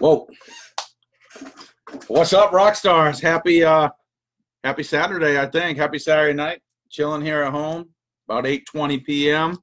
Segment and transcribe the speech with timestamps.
[0.00, 0.28] Whoa.
[2.06, 3.18] What's up, rock stars?
[3.20, 3.88] Happy uh
[4.62, 5.76] happy Saturday, I think.
[5.76, 6.60] Happy Saturday night.
[6.88, 7.88] Chilling here at home,
[8.28, 9.58] about 8:20 p.m.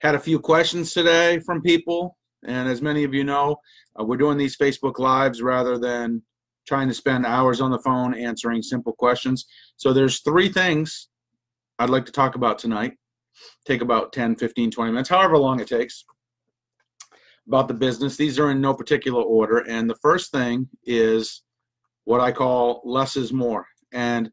[0.00, 3.56] Had a few questions today from people, and as many of you know,
[4.00, 6.22] uh, we're doing these Facebook lives rather than
[6.66, 9.44] trying to spend hours on the phone answering simple questions.
[9.76, 11.08] So there's three things
[11.78, 12.94] I'd like to talk about tonight.
[13.66, 16.06] Take about 10, 15, 20 minutes, however long it takes
[17.46, 18.16] about the business.
[18.16, 19.58] These are in no particular order.
[19.58, 21.42] And the first thing is
[22.04, 23.66] what I call less is more.
[23.92, 24.30] And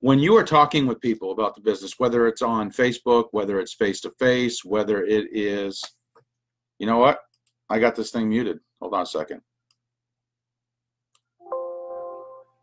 [0.00, 3.74] when you are talking with people about the business, whether it's on Facebook, whether it's
[3.74, 5.82] face to face, whether it is,
[6.78, 7.20] you know what?
[7.68, 8.58] I got this thing muted.
[8.80, 9.42] Hold on a second.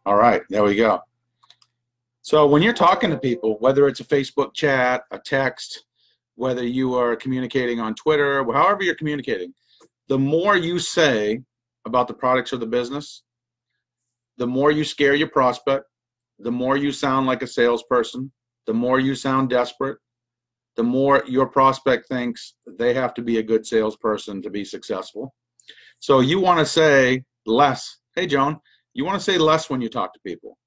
[0.06, 1.02] All right, there we go.
[2.22, 5.86] So when you're talking to people, whether it's a Facebook chat, a text,
[6.36, 9.54] whether you are communicating on Twitter, however you're communicating,
[10.08, 11.42] the more you say
[11.86, 13.24] about the products or the business,
[14.38, 15.86] the more you scare your prospect,
[16.40, 18.32] the more you sound like a salesperson,
[18.68, 19.98] the more you sound desperate,
[20.76, 25.34] the more your prospect thinks they have to be a good salesperson to be successful.
[26.00, 27.98] So you want to say less.
[28.16, 28.60] Hey, Joan,
[28.94, 30.58] you want to say less when you talk to people.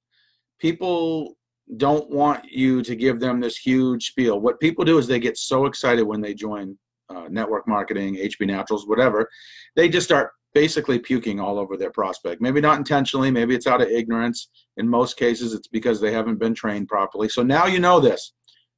[0.58, 1.36] People
[1.76, 4.40] don't want you to give them this huge spiel.
[4.40, 6.76] What people do is they get so excited when they join
[7.10, 9.28] uh, network marketing, HB Naturals, whatever,
[9.76, 12.40] they just start basically puking all over their prospect.
[12.40, 14.48] Maybe not intentionally, maybe it's out of ignorance.
[14.76, 17.28] In most cases, it's because they haven't been trained properly.
[17.28, 18.32] So now you know this.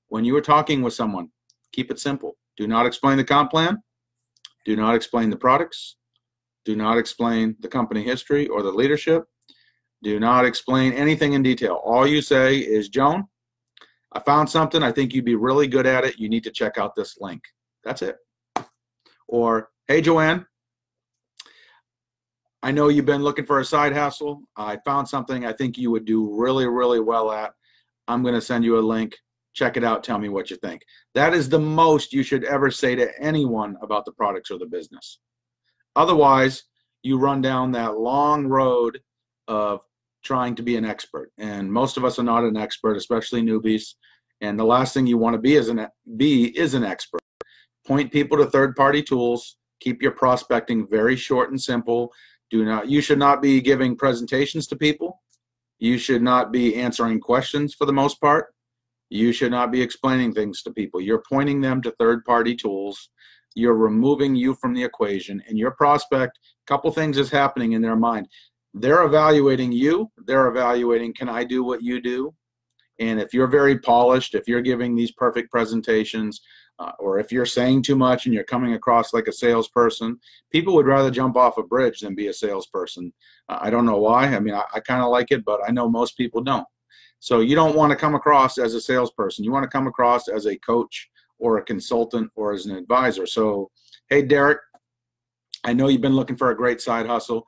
[0.09, 1.29] When you are talking with someone,
[1.73, 2.37] keep it simple.
[2.57, 3.79] Do not explain the comp plan.
[4.67, 5.97] Do not explain the products.
[6.65, 9.25] Do not explain the company history or the leadership.
[10.03, 11.81] Do not explain anything in detail.
[11.85, 13.25] All you say is, Joan,
[14.13, 14.83] I found something.
[14.83, 16.19] I think you'd be really good at it.
[16.19, 17.43] You need to check out this link.
[17.85, 18.17] That's it.
[19.29, 20.47] Or, hey, Joanne,
[22.63, 24.43] I know you've been looking for a side hustle.
[24.57, 27.53] I found something I think you would do really, really well at.
[28.07, 29.17] I'm going to send you a link.
[29.55, 30.05] Check it out.
[30.05, 30.83] Tell me what you think.
[31.15, 34.67] That is the most you should ever say to anyone about the products or the
[34.67, 35.19] business.
[35.97, 36.63] Otherwise,
[37.03, 39.01] you run down that long road
[39.49, 39.81] of
[40.25, 41.33] trying to be an expert.
[41.39, 43.95] And most of us are not an expert, especially newbies.
[44.41, 45.87] And the last thing you want to be is an
[46.17, 47.21] be is an expert
[47.87, 49.57] point people to third party tools.
[49.81, 52.13] Keep your prospecting very short and simple.
[52.51, 55.21] Do not you should not be giving presentations to people.
[55.79, 58.55] You should not be answering questions for the most part.
[59.11, 61.01] You should not be explaining things to people.
[61.01, 63.11] You're pointing them to third party tools.
[63.55, 65.43] You're removing you from the equation.
[65.49, 68.29] And your prospect a couple things is happening in their mind.
[68.75, 70.11] They're evaluating you.
[70.27, 72.35] They're evaluating can i do what you do?
[73.01, 76.41] And if you're very polished if you're giving these perfect presentations
[76.79, 80.19] uh, or if you're saying too much and you're coming across like a salesperson,
[80.51, 83.13] people would rather jump off a bridge than be a salesperson.
[83.49, 84.35] Uh, I don't know why.
[84.35, 86.67] I mean, I, I kind of like it, but I know most people don't.
[87.19, 89.45] So you don't want to come across as a salesperson.
[89.45, 93.27] You want to come across as a coach or a consultant or as an advisor.
[93.27, 93.71] So,
[94.09, 94.59] hey, Derek,
[95.65, 97.47] I know you've been looking for a great side hustle.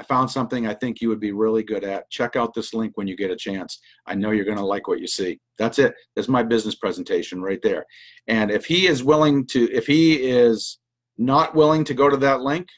[0.00, 2.10] I found something I think you would be really good at.
[2.10, 3.78] Check out this link when you get a chance.
[4.06, 5.38] I know you're going to like what you see.
[5.56, 5.94] That's it.
[6.16, 7.86] That's my business presentation right there.
[8.26, 10.78] And if he is willing to, if he is
[11.16, 12.68] not willing to go to that link,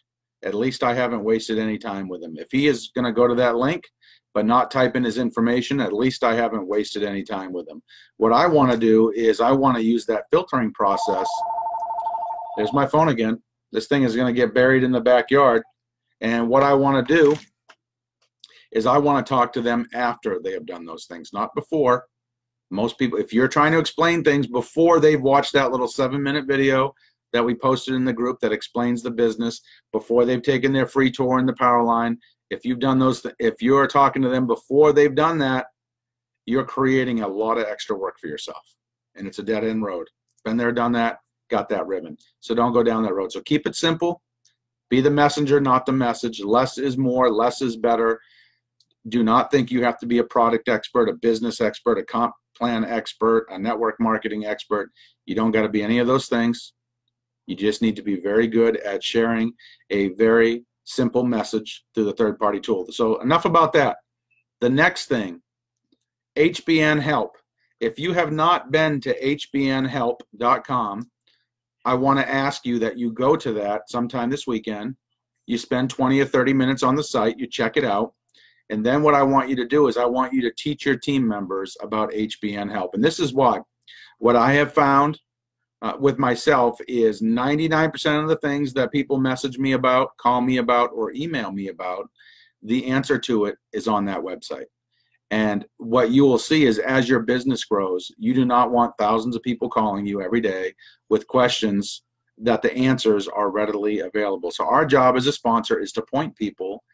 [0.44, 2.34] at least I haven't wasted any time with him.
[2.36, 3.84] If he is going to go to that link,
[4.34, 7.82] but not type in his information, at least I haven't wasted any time with him.
[8.18, 11.26] What I want to do is I want to use that filtering process.
[12.58, 13.42] There's my phone again.
[13.72, 15.62] This thing is going to get buried in the backyard
[16.20, 17.36] and what I want to do
[18.72, 22.06] is I want to talk to them after they have done those things, not before.
[22.70, 26.46] Most people, if you're trying to explain things before they've watched that little seven minute
[26.46, 26.94] video
[27.32, 29.60] that we posted in the group that explains the business,
[29.92, 32.18] before they've taken their free tour in the power line,
[32.50, 35.66] if you've done those, if you're talking to them before they've done that,
[36.46, 38.62] you're creating a lot of extra work for yourself.
[39.16, 40.08] And it's a dead end road.
[40.44, 41.18] Been there, done that,
[41.50, 42.16] got that ribbon.
[42.40, 43.32] So don't go down that road.
[43.32, 44.22] So keep it simple
[44.88, 46.40] be the messenger, not the message.
[46.40, 48.20] Less is more, less is better.
[49.08, 52.34] Do not think you have to be a product expert, a business expert, a comp
[52.56, 54.90] plan expert, a network marketing expert.
[55.26, 56.72] You don't got to be any of those things.
[57.46, 59.52] You just need to be very good at sharing
[59.90, 62.86] a very simple message through the third party tool.
[62.90, 63.98] So, enough about that.
[64.60, 65.42] The next thing
[66.36, 67.36] HBN Help.
[67.80, 71.10] If you have not been to hbnhelp.com,
[71.86, 74.96] I want to ask you that you go to that sometime this weekend.
[75.46, 78.12] You spend 20 or 30 minutes on the site, you check it out.
[78.70, 80.96] And then what I want you to do is I want you to teach your
[80.96, 82.94] team members about HBN Help.
[82.94, 83.60] And this is why.
[84.18, 85.20] What I have found
[85.80, 90.56] uh, with myself is 99% of the things that people message me about, call me
[90.56, 92.10] about, or email me about,
[92.62, 94.64] the answer to it is on that website.
[95.30, 99.34] And what you will see is as your business grows, you do not want thousands
[99.34, 100.74] of people calling you every day
[101.08, 102.02] with questions
[102.38, 104.50] that the answers are readily available.
[104.50, 106.84] So, our job as a sponsor is to point people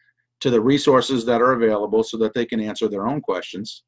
[0.41, 3.83] to the resources that are available so that they can answer their own questions.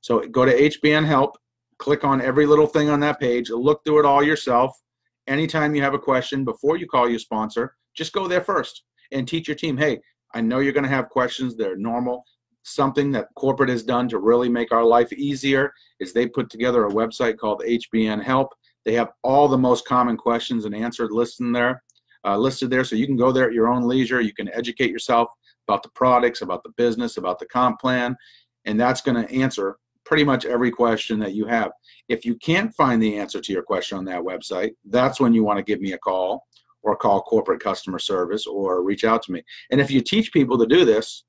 [0.00, 1.36] So, go to HBN Help
[1.78, 4.78] click on every little thing on that page, look through it all yourself.
[5.26, 9.26] Anytime you have a question before you call your sponsor, just go there first and
[9.26, 10.00] teach your team, hey,
[10.34, 11.56] I know you're going to have questions.
[11.56, 12.24] They're normal.
[12.68, 16.84] Something that corporate has done to really make our life easier is they put together
[16.86, 18.52] a website called HBN Help.
[18.84, 21.84] They have all the most common questions and answered listed there,
[22.24, 24.20] uh, listed there, so you can go there at your own leisure.
[24.20, 25.28] You can educate yourself
[25.68, 28.16] about the products, about the business, about the comp plan,
[28.64, 31.70] and that's going to answer pretty much every question that you have.
[32.08, 35.44] If you can't find the answer to your question on that website, that's when you
[35.44, 36.48] want to give me a call
[36.82, 39.44] or call corporate customer service or reach out to me.
[39.70, 41.22] And if you teach people to do this,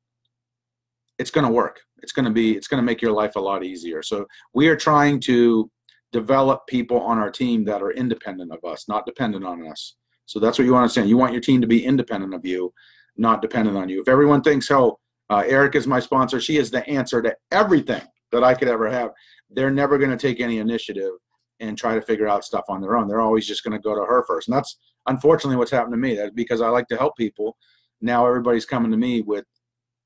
[1.19, 1.80] it's going to work.
[2.04, 4.04] It's going to be it's going to make your life a lot easier.
[4.04, 5.69] So we are trying to
[6.12, 9.96] develop people on our team that are independent of us, not dependent on us.
[10.25, 11.10] So that's what you want to understand.
[11.10, 12.74] You want your team to be independent of you,
[13.18, 14.02] not dependent on you.
[14.02, 15.00] If everyone thinks, "Oh,
[15.30, 16.40] uh, Eric is my sponsor.
[16.40, 19.12] She is the answer to everything," that I could ever have,
[19.50, 21.12] they're never going to take any initiative
[21.60, 23.08] and try to figure out stuff on their own.
[23.08, 24.48] They're always just going to go to her first.
[24.48, 24.78] And that's
[25.08, 26.16] unfortunately what's happened to me.
[26.16, 27.58] That because I like to help people.
[28.02, 29.46] Now everybody's coming to me with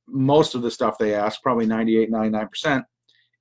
[0.07, 2.83] most of the stuff they ask, probably 98, 99%.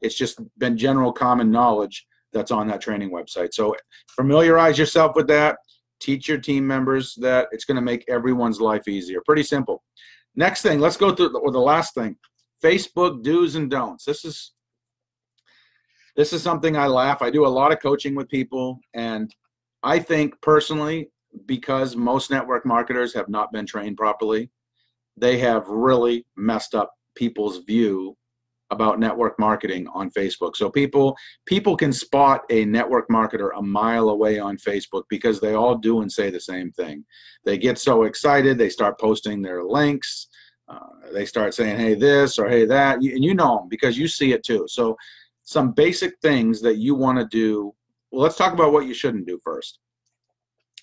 [0.01, 3.53] It's just been general common knowledge that's on that training website.
[3.53, 3.75] So
[4.11, 5.59] familiarize yourself with that.
[6.01, 9.21] Teach your team members that it's going to make everyone's life easier.
[9.27, 9.83] Pretty simple.
[10.37, 12.17] Next thing, let's go through the, or the last thing
[12.63, 14.05] Facebook do's and don'ts.
[14.05, 14.53] This is
[16.17, 17.23] this is something I laugh.
[17.23, 19.35] I do a lot of coaching with people, and
[19.83, 21.11] I think personally,
[21.47, 24.51] because most network marketers have not been trained properly,
[25.21, 28.17] they have really messed up people's view
[28.71, 30.57] about network marketing on Facebook.
[30.57, 35.55] So people people can spot a network marketer a mile away on Facebook because they
[35.55, 37.05] all do and say the same thing.
[37.45, 40.29] They get so excited, they start posting their links.
[40.69, 44.07] Uh, they start saying, "Hey, this" or "Hey, that," and you know them because you
[44.07, 44.67] see it too.
[44.69, 44.97] So
[45.43, 47.75] some basic things that you want to do.
[48.13, 49.81] Well, let's talk about what you shouldn't do first.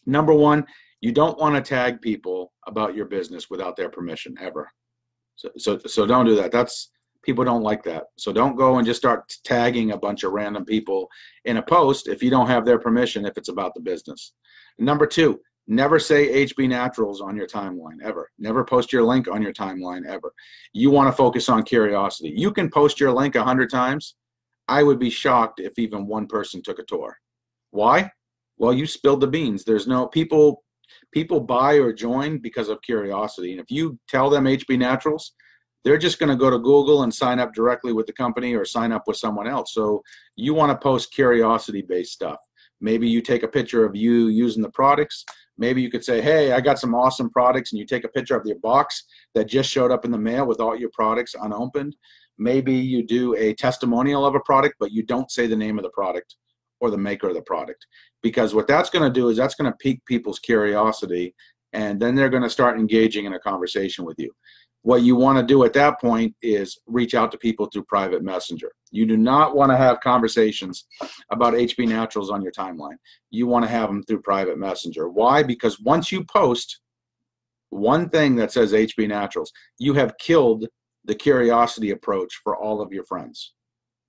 [0.05, 0.65] Number one,
[1.01, 4.69] you don't want to tag people about your business without their permission ever.
[5.35, 6.51] So, so, so don't do that.
[6.51, 6.89] That's
[7.23, 8.05] people don't like that.
[8.17, 11.07] So don't go and just start tagging a bunch of random people
[11.45, 14.33] in a post if you don't have their permission if it's about the business.
[14.79, 18.31] Number two, never say HB Naturals on your timeline ever.
[18.39, 20.33] Never post your link on your timeline ever.
[20.73, 22.33] You want to focus on curiosity.
[22.35, 24.15] You can post your link a hundred times
[24.67, 27.17] I would be shocked if even one person took a tour.
[27.71, 28.11] Why?
[28.57, 29.63] Well, you spilled the beans.
[29.63, 30.63] There's no people
[31.11, 33.51] people buy or join because of curiosity.
[33.51, 35.33] And if you tell them HB Naturals,
[35.83, 38.65] they're just going to go to Google and sign up directly with the company or
[38.65, 39.73] sign up with someone else.
[39.73, 40.03] So
[40.35, 42.39] you want to post curiosity based stuff.
[42.81, 45.23] Maybe you take a picture of you using the products.
[45.57, 48.35] Maybe you could say, hey, I got some awesome products, and you take a picture
[48.35, 51.95] of your box that just showed up in the mail with all your products unopened.
[52.37, 55.83] Maybe you do a testimonial of a product, but you don't say the name of
[55.83, 56.35] the product
[56.79, 57.87] or the maker of the product.
[58.23, 61.35] Because what that's going to do is that's going to pique people's curiosity,
[61.73, 64.31] and then they're going to start engaging in a conversation with you.
[64.81, 68.23] What you want to do at that point is reach out to people through private
[68.23, 68.71] messenger.
[68.91, 70.85] You do not want to have conversations
[71.29, 72.95] about HB Naturals on your timeline.
[73.29, 75.09] You want to have them through private messenger.
[75.09, 75.43] Why?
[75.43, 76.79] Because once you post
[77.69, 80.67] one thing that says HB Naturals, you have killed
[81.03, 83.53] the curiosity approach for all of your friends.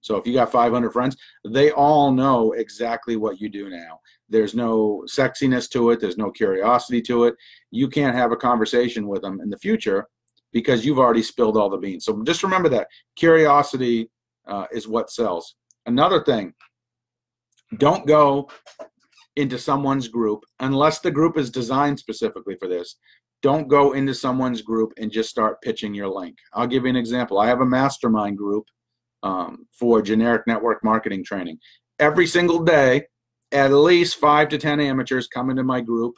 [0.09, 4.01] So if you got 500 friends, they all know exactly what you do now.
[4.31, 7.35] There's no sexiness to it, there's no curiosity to it.
[7.71, 10.07] You can't have a conversation with them in the future
[10.51, 12.07] because you've already spilled all the beans.
[12.07, 14.11] So just remember that curiosity
[14.47, 15.57] uh, is what sells.
[15.85, 16.55] Another thing,
[17.77, 18.49] don't go
[19.37, 22.97] into someone's group unless the group is designed specifically for this
[23.41, 26.37] don't go into someone's group and just start pitching your link.
[26.55, 27.39] I'll give you an example.
[27.39, 28.65] I have a mastermind group
[29.23, 31.59] um, for generic network marketing training.
[31.99, 33.05] Every single day,
[33.53, 36.15] at least five to 10 amateurs come into my group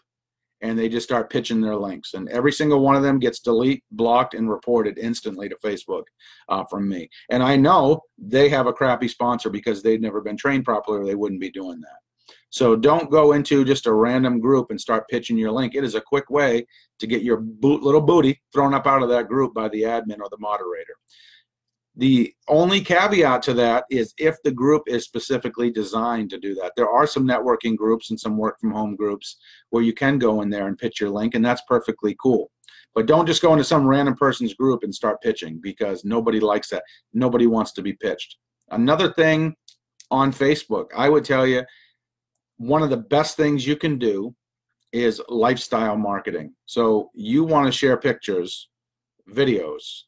[0.62, 2.14] and they just start pitching their links.
[2.14, 6.04] And every single one of them gets delete, blocked, and reported instantly to Facebook
[6.49, 7.09] uh, from me.
[7.30, 11.07] And I know they have a crappy sponsor because they've never been trained properly or
[11.07, 12.35] they wouldn't be doing that.
[12.50, 15.75] So don't go into just a random group and start pitching your link.
[15.75, 16.66] It is a quick way
[16.99, 20.19] to get your boot, little booty thrown up out of that group by the admin
[20.19, 20.95] or the moderator.
[22.00, 26.73] The only caveat to that is if the group is specifically designed to do that.
[26.75, 29.37] There are some networking groups and some work from home groups
[29.69, 32.50] where you can go in there and pitch your link, and that's perfectly cool.
[32.95, 36.71] But don't just go into some random person's group and start pitching because nobody likes
[36.71, 36.85] that.
[37.12, 38.38] Nobody wants to be pitched.
[38.71, 39.54] Another thing
[40.11, 41.64] on Facebook, I would tell you
[42.57, 44.35] one of the best things you can do
[44.90, 46.54] is lifestyle marketing.
[46.64, 48.71] So you want to share pictures,
[49.30, 50.04] videos,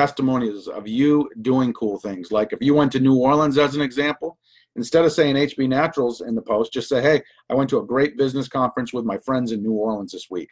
[0.00, 2.30] testimonials of you doing cool things.
[2.30, 4.38] Like if you went to New Orleans as an example,
[4.76, 7.86] instead of saying HB Naturals in the post, just say, hey, I went to a
[7.86, 10.50] great business conference with my friends in New Orleans this week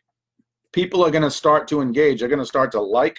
[0.77, 2.21] people are going to start to engage.
[2.21, 3.19] They're going to start to like.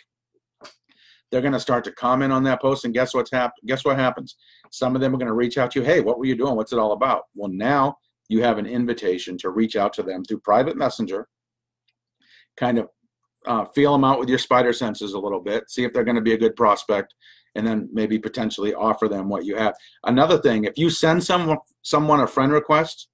[1.31, 3.67] They're going to start to comment on that post, and guess what's happened?
[3.67, 4.37] Guess what happens?
[4.71, 5.85] Some of them are going to reach out to you.
[5.85, 6.55] Hey, what were you doing?
[6.55, 7.23] What's it all about?
[7.35, 7.97] Well, now
[8.29, 11.27] you have an invitation to reach out to them through private messenger.
[12.57, 12.89] Kind of
[13.47, 15.69] uh, feel them out with your spider senses a little bit.
[15.69, 17.13] See if they're going to be a good prospect,
[17.55, 19.75] and then maybe potentially offer them what you have.
[20.03, 23.07] Another thing, if you send someone someone a friend request,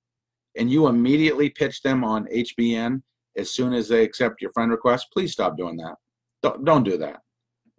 [0.57, 3.01] and you immediately pitch them on HBN
[3.37, 5.95] as soon as they accept your friend request, please stop doing that.
[6.43, 7.21] Don't, don't do that.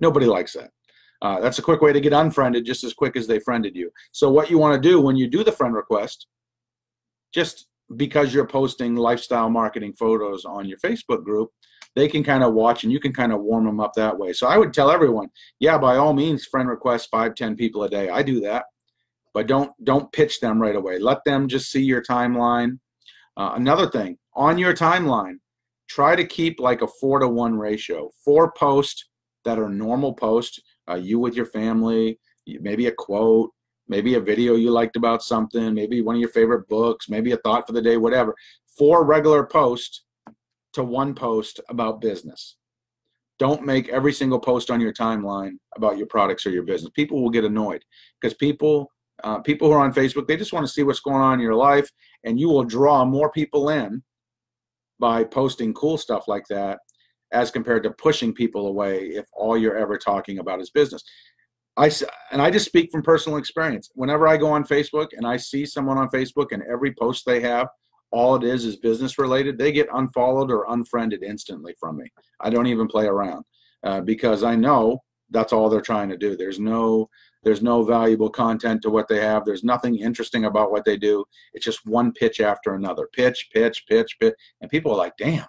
[0.00, 0.70] Nobody likes that.
[1.22, 3.90] Uh, that's a quick way to get unfriended just as quick as they friended you.
[4.12, 6.26] So what you want to do when you do the friend request,
[7.32, 11.50] just because you're posting lifestyle marketing photos on your Facebook group,
[11.94, 14.32] they can kind of watch and you can kind of warm them up that way.
[14.32, 17.88] So I would tell everyone, yeah, by all means, friend request five, ten people a
[17.88, 18.08] day.
[18.08, 18.64] I do that,
[19.32, 20.98] but don't don't pitch them right away.
[20.98, 22.78] Let them just see your timeline.
[23.36, 25.36] Uh, another thing on your timeline,
[25.88, 28.10] try to keep like a four to one ratio.
[28.24, 29.08] Four posts
[29.44, 30.58] that are normal posts,
[30.88, 33.50] uh, you with your family, maybe a quote,
[33.88, 37.36] maybe a video you liked about something, maybe one of your favorite books, maybe a
[37.38, 38.34] thought for the day, whatever.
[38.78, 40.04] Four regular posts
[40.74, 42.56] to one post about business.
[43.38, 46.92] Don't make every single post on your timeline about your products or your business.
[46.94, 47.84] People will get annoyed
[48.20, 48.90] because people
[49.22, 51.40] uh, people who are on Facebook they just want to see what's going on in
[51.40, 51.88] your life,
[52.24, 54.02] and you will draw more people in
[55.00, 56.78] by posting cool stuff like that
[57.32, 61.02] as compared to pushing people away if all you're ever talking about is business.
[61.76, 61.90] I
[62.30, 63.90] and I just speak from personal experience.
[63.94, 67.40] Whenever I go on Facebook and I see someone on Facebook and every post they
[67.40, 67.68] have,
[68.14, 72.12] all it is is business related, they get unfollowed or unfriended instantly from me.
[72.40, 73.44] I don't even play around
[73.82, 76.36] uh, because I know that's all they're trying to do.
[76.36, 77.10] There's no
[77.42, 79.44] there's no valuable content to what they have.
[79.44, 81.24] There's nothing interesting about what they do.
[81.52, 83.08] It's just one pitch after another.
[83.12, 84.34] Pitch, pitch, pitch, pitch.
[84.62, 85.44] And people are like, damn,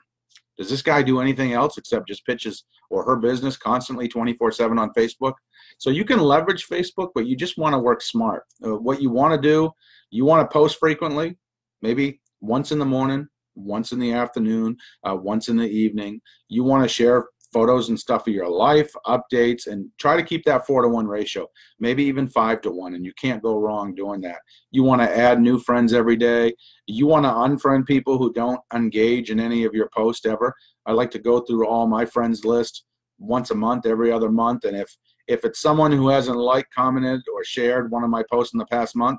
[0.57, 4.79] does this guy do anything else except just pitches or her business constantly 24 7
[4.79, 5.33] on Facebook?
[5.77, 8.43] So you can leverage Facebook, but you just want to work smart.
[8.65, 9.71] Uh, what you want to do,
[10.09, 11.37] you want to post frequently,
[11.81, 16.21] maybe once in the morning, once in the afternoon, uh, once in the evening.
[16.47, 20.43] You want to share photos and stuff of your life, updates, and try to keep
[20.43, 21.47] that four to one ratio,
[21.79, 22.95] maybe even five to one.
[22.95, 24.39] And you can't go wrong doing that.
[24.71, 26.53] You want to add new friends every day.
[26.85, 30.53] You want to unfriend people who don't engage in any of your posts ever.
[30.85, 32.83] I like to go through all my friends list
[33.19, 34.65] once a month, every other month.
[34.65, 34.93] And if
[35.27, 38.65] if it's someone who hasn't liked, commented, or shared one of my posts in the
[38.65, 39.17] past month,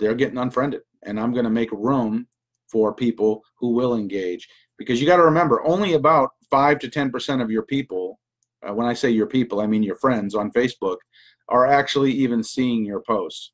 [0.00, 0.80] they're getting unfriended.
[1.04, 2.26] And I'm going to make room
[2.70, 4.48] for people who will engage.
[4.78, 8.18] Because you got to remember only about 5 to 10% of your people
[8.66, 10.98] uh, when i say your people i mean your friends on facebook
[11.48, 13.52] are actually even seeing your posts.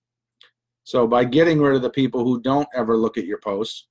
[0.85, 3.87] So by getting rid of the people who don't ever look at your posts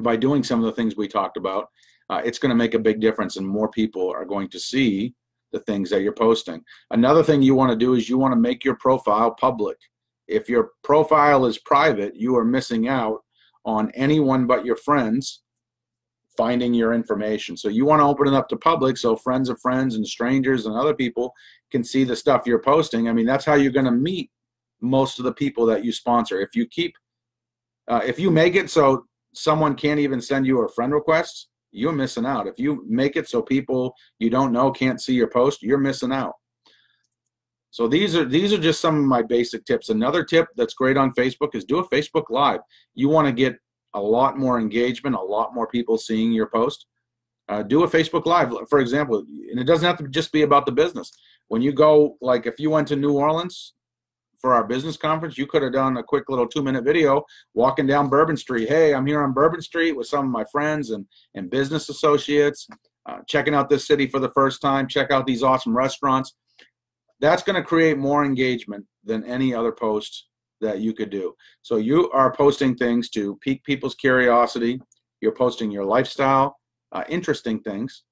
[0.00, 1.68] by doing some of the things we talked about
[2.10, 5.14] uh, it's going to make a big difference and more people are going to see
[5.52, 6.62] the things that you're posting.
[6.90, 9.76] Another thing you want to do is you want to make your profile public
[10.28, 13.20] if your profile is private you are missing out
[13.64, 15.42] on anyone but your friends
[16.36, 17.56] finding your information.
[17.56, 20.66] So you want to open it up to public so friends of friends and strangers
[20.66, 21.32] and other people
[21.70, 23.08] can see the stuff you're posting.
[23.08, 24.30] I mean, that's how you're going to meet
[24.80, 26.40] most of the people that you sponsor.
[26.40, 26.94] If you keep,
[27.88, 31.92] uh, if you make it so someone can't even send you a friend request, you're
[31.92, 32.46] missing out.
[32.46, 36.12] If you make it so people you don't know can't see your post, you're missing
[36.12, 36.34] out.
[37.70, 39.90] So these are these are just some of my basic tips.
[39.90, 42.60] Another tip that's great on Facebook is do a Facebook Live.
[42.94, 43.58] You want to get
[43.94, 46.86] a lot more engagement, a lot more people seeing your post.
[47.48, 50.66] Uh, do a Facebook Live, for example, and it doesn't have to just be about
[50.66, 51.12] the business.
[51.48, 53.74] When you go, like if you went to New Orleans
[54.40, 57.86] for our business conference, you could have done a quick little two minute video walking
[57.86, 58.68] down Bourbon Street.
[58.68, 62.66] Hey, I'm here on Bourbon Street with some of my friends and, and business associates,
[63.06, 66.34] uh, checking out this city for the first time, check out these awesome restaurants.
[67.20, 70.26] That's going to create more engagement than any other post
[70.60, 71.34] that you could do.
[71.62, 74.80] So you are posting things to pique people's curiosity.
[75.20, 76.58] You're posting your lifestyle,
[76.92, 78.04] uh, interesting things,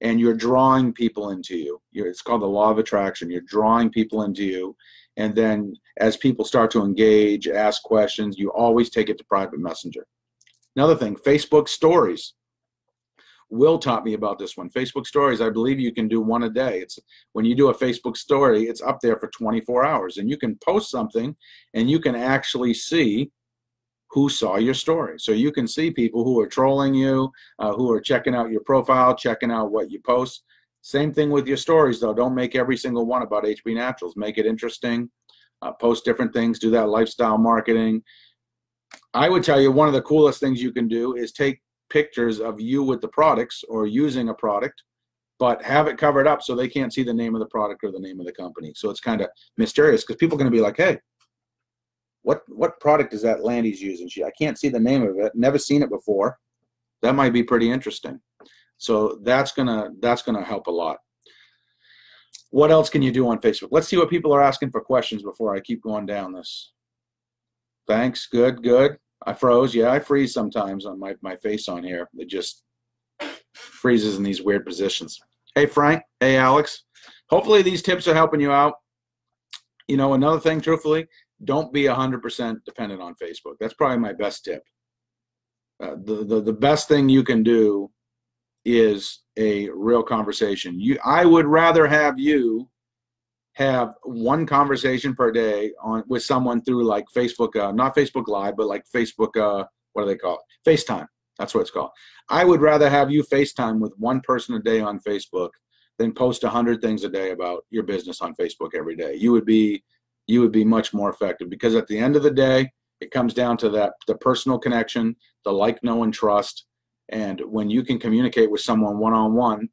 [0.00, 1.80] and you're drawing people into you.
[1.92, 3.30] You're, it's called the law of attraction.
[3.30, 4.76] You're drawing people into you.
[5.16, 9.58] And then as people start to engage, ask questions, you always take it to private
[9.58, 10.06] messenger.
[10.76, 12.34] Another thing, Facebook stories.
[13.48, 14.70] Will taught me about this one.
[14.70, 16.80] Facebook stories, I believe you can do one a day.
[16.80, 16.98] It's
[17.32, 20.58] when you do a Facebook story, it's up there for 24 hours and you can
[20.64, 21.36] post something
[21.74, 23.30] and you can actually see
[24.10, 25.18] who saw your story.
[25.18, 28.62] So you can see people who are trolling you, uh, who are checking out your
[28.62, 30.42] profile, checking out what you post.
[30.82, 32.14] Same thing with your stories, though.
[32.14, 34.16] Don't make every single one about HB Naturals.
[34.16, 35.10] Make it interesting.
[35.62, 36.58] Uh, post different things.
[36.58, 38.02] Do that lifestyle marketing.
[39.12, 42.40] I would tell you one of the coolest things you can do is take pictures
[42.40, 44.82] of you with the products or using a product,
[45.38, 47.92] but have it covered up so they can't see the name of the product or
[47.92, 48.72] the name of the company.
[48.74, 50.98] So it's kind of mysterious because people are going to be like, hey,
[52.22, 54.08] what what product is that Landy's using?
[54.08, 55.32] She I can't see the name of it.
[55.36, 56.38] Never seen it before.
[57.02, 58.20] That might be pretty interesting.
[58.78, 60.98] So that's gonna that's gonna help a lot.
[62.50, 63.68] What else can you do on Facebook?
[63.70, 66.72] Let's see what people are asking for questions before I keep going down this.
[67.86, 68.26] Thanks.
[68.26, 68.60] Good.
[68.62, 68.98] Good.
[69.26, 69.74] I froze.
[69.74, 72.08] Yeah, I freeze sometimes on my my face on here.
[72.16, 72.62] It just
[73.52, 75.18] freezes in these weird positions.
[75.54, 76.02] Hey Frank.
[76.20, 76.84] Hey Alex.
[77.28, 78.74] Hopefully these tips are helping you out.
[79.88, 81.06] You know, another thing, truthfully,
[81.44, 83.54] don't be 100% dependent on Facebook.
[83.60, 84.62] That's probably my best tip.
[85.82, 87.90] Uh, the, the, the best thing you can do
[88.64, 90.80] is a real conversation.
[90.80, 92.68] You, I would rather have you
[93.56, 98.54] have one conversation per day on with someone through like Facebook, uh, not Facebook Live,
[98.54, 100.70] but like Facebook, uh, what do they call it?
[100.70, 101.06] FaceTime.
[101.38, 101.90] That's what it's called.
[102.28, 105.50] I would rather have you FaceTime with one person a day on Facebook
[105.98, 109.14] than post a hundred things a day about your business on Facebook every day.
[109.14, 109.82] You would be
[110.26, 112.70] you would be much more effective because at the end of the day
[113.00, 116.66] it comes down to that the personal connection the like know and trust
[117.10, 119.68] and when you can communicate with someone one-on-one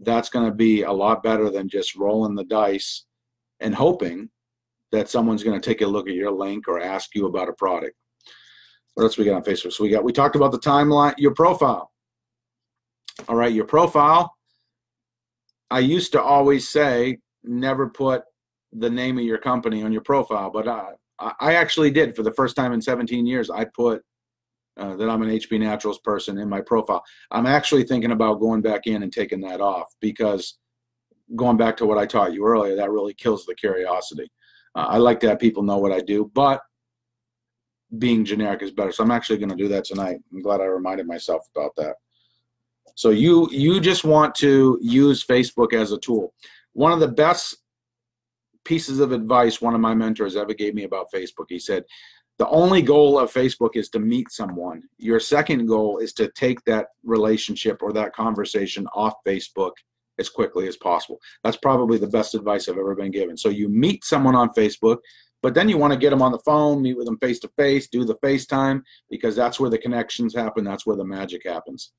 [0.00, 3.06] that's going to be a lot better than just rolling the dice
[3.60, 4.28] and hoping
[4.92, 7.52] that someone's going to take a look at your link or ask you about a
[7.54, 7.96] product
[8.94, 11.34] what else we got on facebook so we got we talked about the timeline your
[11.34, 11.90] profile
[13.28, 14.34] all right your profile
[15.70, 18.22] i used to always say never put
[18.74, 22.32] the name of your company on your profile, but uh, I actually did for the
[22.32, 23.50] first time in 17 years.
[23.50, 24.02] I put
[24.76, 27.04] uh, that I'm an HB Naturals person in my profile.
[27.30, 30.58] I'm actually thinking about going back in and taking that off because
[31.36, 34.30] going back to what I taught you earlier, that really kills the curiosity.
[34.74, 36.60] Uh, I like to have people know what I do, but
[37.98, 38.92] being generic is better.
[38.92, 40.18] So I'm actually going to do that tonight.
[40.32, 41.96] I'm glad I reminded myself about that.
[42.96, 46.32] So you you just want to use Facebook as a tool.
[46.74, 47.56] One of the best
[48.64, 51.46] pieces of advice one of my mentors ever gave me about Facebook.
[51.48, 51.84] He said,
[52.38, 54.82] the only goal of Facebook is to meet someone.
[54.98, 59.72] Your second goal is to take that relationship or that conversation off Facebook
[60.18, 61.20] as quickly as possible.
[61.42, 63.36] That's probably the best advice I've ever been given.
[63.36, 64.98] So you meet someone on Facebook,
[65.42, 67.50] but then you want to get them on the phone, meet with them face to
[67.56, 70.64] face, do the FaceTime, because that's where the connections happen.
[70.64, 71.92] That's where the magic happens.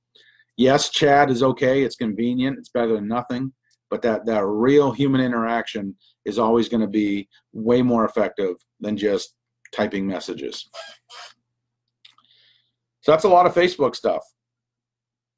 [0.57, 1.83] Yes, chat is okay.
[1.83, 2.57] It's convenient.
[2.57, 3.51] It's better than nothing
[3.89, 8.97] but that that real human interaction is always going to be way more effective than
[8.97, 9.35] just
[9.73, 10.69] typing messages
[13.01, 14.23] so that's a lot of facebook stuff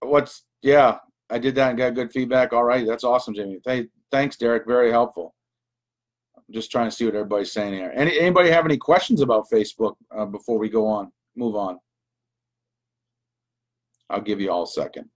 [0.01, 0.97] what's yeah
[1.29, 2.53] i did that and got good feedback.
[2.53, 3.59] All right that's awesome jamie.
[3.65, 4.65] Hey, thanks derek.
[4.67, 5.35] Very helpful.
[6.35, 7.91] I'm just trying to see what everybody's saying here.
[7.95, 11.79] Any, anybody have any questions about facebook uh, before we go on move on?
[14.09, 15.09] I'll give you all a second.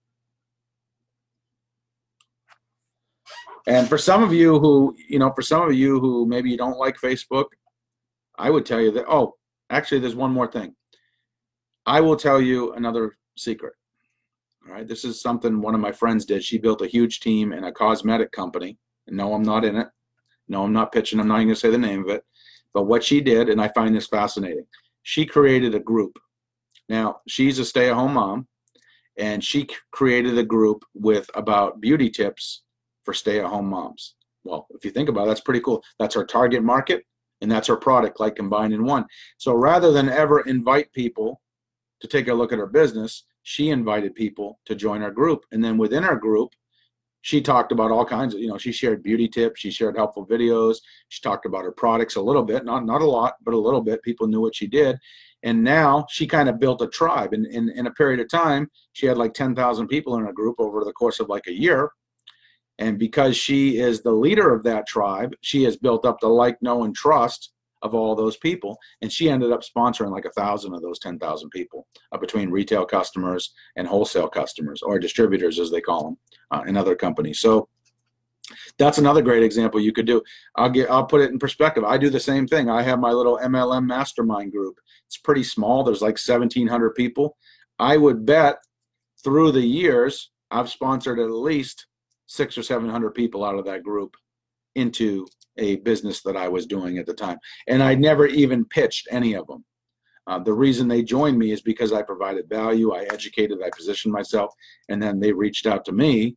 [3.66, 6.56] And for some of you who, you know, for some of you who maybe you
[6.56, 7.46] don't like Facebook,
[8.36, 9.36] I would tell you that, oh,
[9.70, 10.74] actually, there's one more thing.
[11.86, 13.74] I will tell you another secret.
[14.66, 14.86] All right.
[14.86, 16.44] This is something one of my friends did.
[16.44, 18.78] She built a huge team in a cosmetic company.
[19.08, 19.88] No, I'm not in it.
[20.48, 21.18] No, I'm not pitching.
[21.18, 22.24] I'm not even going to say the name of it.
[22.72, 24.66] But what she did, and I find this fascinating,
[25.02, 26.18] she created a group.
[26.88, 28.46] Now, she's a stay at home mom,
[29.18, 32.62] and she created a group with about beauty tips
[33.04, 34.14] for stay-at-home moms.
[34.44, 35.82] Well, if you think about it, that's pretty cool.
[35.98, 37.04] That's our target market,
[37.40, 39.04] and that's our product, like combined in one.
[39.38, 41.40] So rather than ever invite people
[42.00, 45.62] to take a look at our business, she invited people to join our group, and
[45.62, 46.50] then within our group,
[47.22, 50.26] she talked about all kinds of, you know, she shared beauty tips, she shared helpful
[50.26, 50.78] videos,
[51.08, 53.80] she talked about her products a little bit, not not a lot, but a little
[53.80, 54.02] bit.
[54.02, 54.96] People knew what she did,
[55.42, 57.32] and now she kind of built a tribe.
[57.32, 60.56] And in, in a period of time, she had like 10,000 people in her group
[60.58, 61.92] over the course of like a year
[62.78, 66.60] and because she is the leader of that tribe, she has built up the like,
[66.62, 68.78] know, and trust of all those people.
[69.00, 72.84] And she ended up sponsoring like a thousand of those 10,000 people uh, between retail
[72.84, 76.18] customers and wholesale customers or distributors, as they call them,
[76.50, 77.40] uh, in other companies.
[77.40, 77.68] So
[78.78, 80.22] that's another great example you could do.
[80.56, 81.84] I'll get, I'll put it in perspective.
[81.84, 82.68] I do the same thing.
[82.68, 84.78] I have my little MLM mastermind group.
[85.06, 85.84] It's pretty small.
[85.84, 87.36] There's like 1,700 people.
[87.78, 88.58] I would bet
[89.22, 91.86] through the years, I've sponsored at least
[92.26, 94.16] six or 700 people out of that group
[94.74, 95.26] into
[95.58, 97.38] a business that I was doing at the time.
[97.68, 99.64] And I never even pitched any of them.
[100.26, 104.12] Uh, the reason they joined me is because I provided value, I educated, I positioned
[104.12, 104.54] myself,
[104.88, 106.36] and then they reached out to me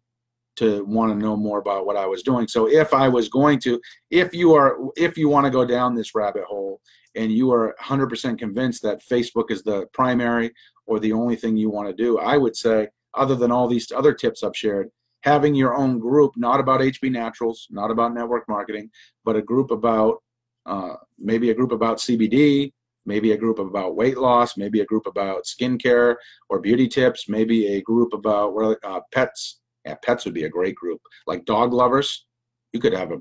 [0.55, 2.47] to want to know more about what I was doing.
[2.47, 5.93] So if I was going to, if you are, if you want to go down
[5.93, 6.81] this rabbit hole
[7.15, 10.51] and you are 100% convinced that Facebook is the primary
[10.87, 13.91] or the only thing you want to do, I would say, other than all these
[13.91, 14.89] other tips I've shared,
[15.25, 18.91] having your own group, not about HB Naturals, not about network marketing,
[19.25, 20.21] but a group about
[20.67, 22.71] uh, maybe a group about CBD,
[23.07, 26.15] maybe a group about weight loss, maybe a group about skincare
[26.49, 29.59] or beauty tips, maybe a group about uh, pets.
[29.83, 31.01] Yeah, pets would be a great group.
[31.25, 32.25] Like dog lovers,
[32.71, 33.17] you could have a,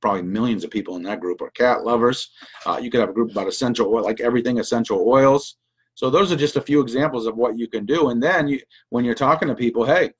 [0.00, 2.30] probably millions of people in that group, or cat lovers.
[2.64, 5.56] Uh, you could have a group about essential oil, like everything essential oils.
[5.94, 8.10] So those are just a few examples of what you can do.
[8.10, 10.10] And then you, when you're talking to people, hey,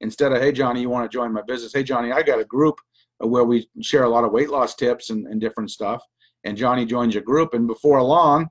[0.00, 1.72] instead of hey johnny you want to join my business?
[1.72, 2.78] Hey johnny i got a group
[3.18, 6.02] where we share a lot of weight loss tips and, and different stuff
[6.44, 7.54] and johnny joins your group.
[7.54, 8.48] And before long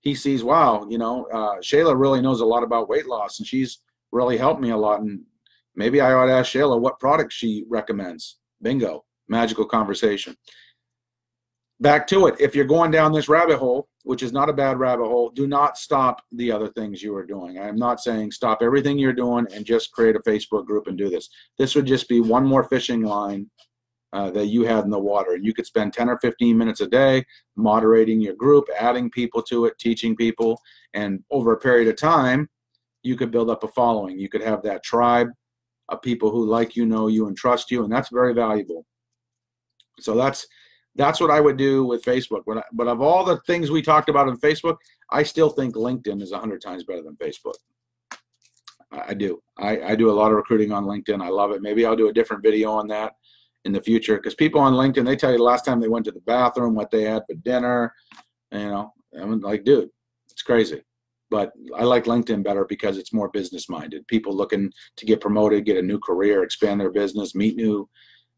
[0.00, 3.46] he sees wow you know uh, shayla really knows a lot about weight loss and
[3.46, 3.80] she's
[4.12, 5.20] really helped me a lot and
[5.74, 8.38] maybe i ought to ask shayla what product she recommends.
[8.62, 9.04] Bingo.
[9.28, 10.36] Magical conversation.
[11.80, 12.36] Back to it.
[12.40, 15.46] If you're going down this rabbit hole, which is not a bad rabbit hole, do
[15.46, 17.58] not stop the other things you are doing.
[17.58, 21.10] I'm not saying stop everything you're doing and just create a Facebook group and do
[21.10, 21.28] this.
[21.58, 23.50] This would just be one more fishing line
[24.14, 25.34] uh, that you had in the water.
[25.34, 27.22] And you could spend 10 or 15 minutes a day
[27.56, 30.58] moderating your group, adding people to it, teaching people.
[30.94, 32.48] And over a period of time,
[33.02, 34.18] you could build up a following.
[34.18, 35.28] You could have that tribe
[35.90, 37.84] of people who like you, know you, and trust you.
[37.84, 38.86] And that's very valuable.
[40.00, 40.46] So that's
[40.98, 42.42] that's what I would do with Facebook.
[42.44, 44.76] But, but of all the things we talked about on Facebook,
[45.10, 47.54] I still think LinkedIn is 100 times better than Facebook.
[48.92, 49.40] I, I do.
[49.58, 51.22] I, I do a lot of recruiting on LinkedIn.
[51.22, 51.62] I love it.
[51.62, 53.12] Maybe I'll do a different video on that
[53.64, 56.04] in the future because people on LinkedIn, they tell you the last time they went
[56.06, 57.94] to the bathroom, what they had for dinner.
[58.50, 59.90] You know, I'm like, dude,
[60.30, 60.82] it's crazy.
[61.30, 64.06] But I like LinkedIn better because it's more business minded.
[64.08, 67.88] People looking to get promoted, get a new career, expand their business, meet new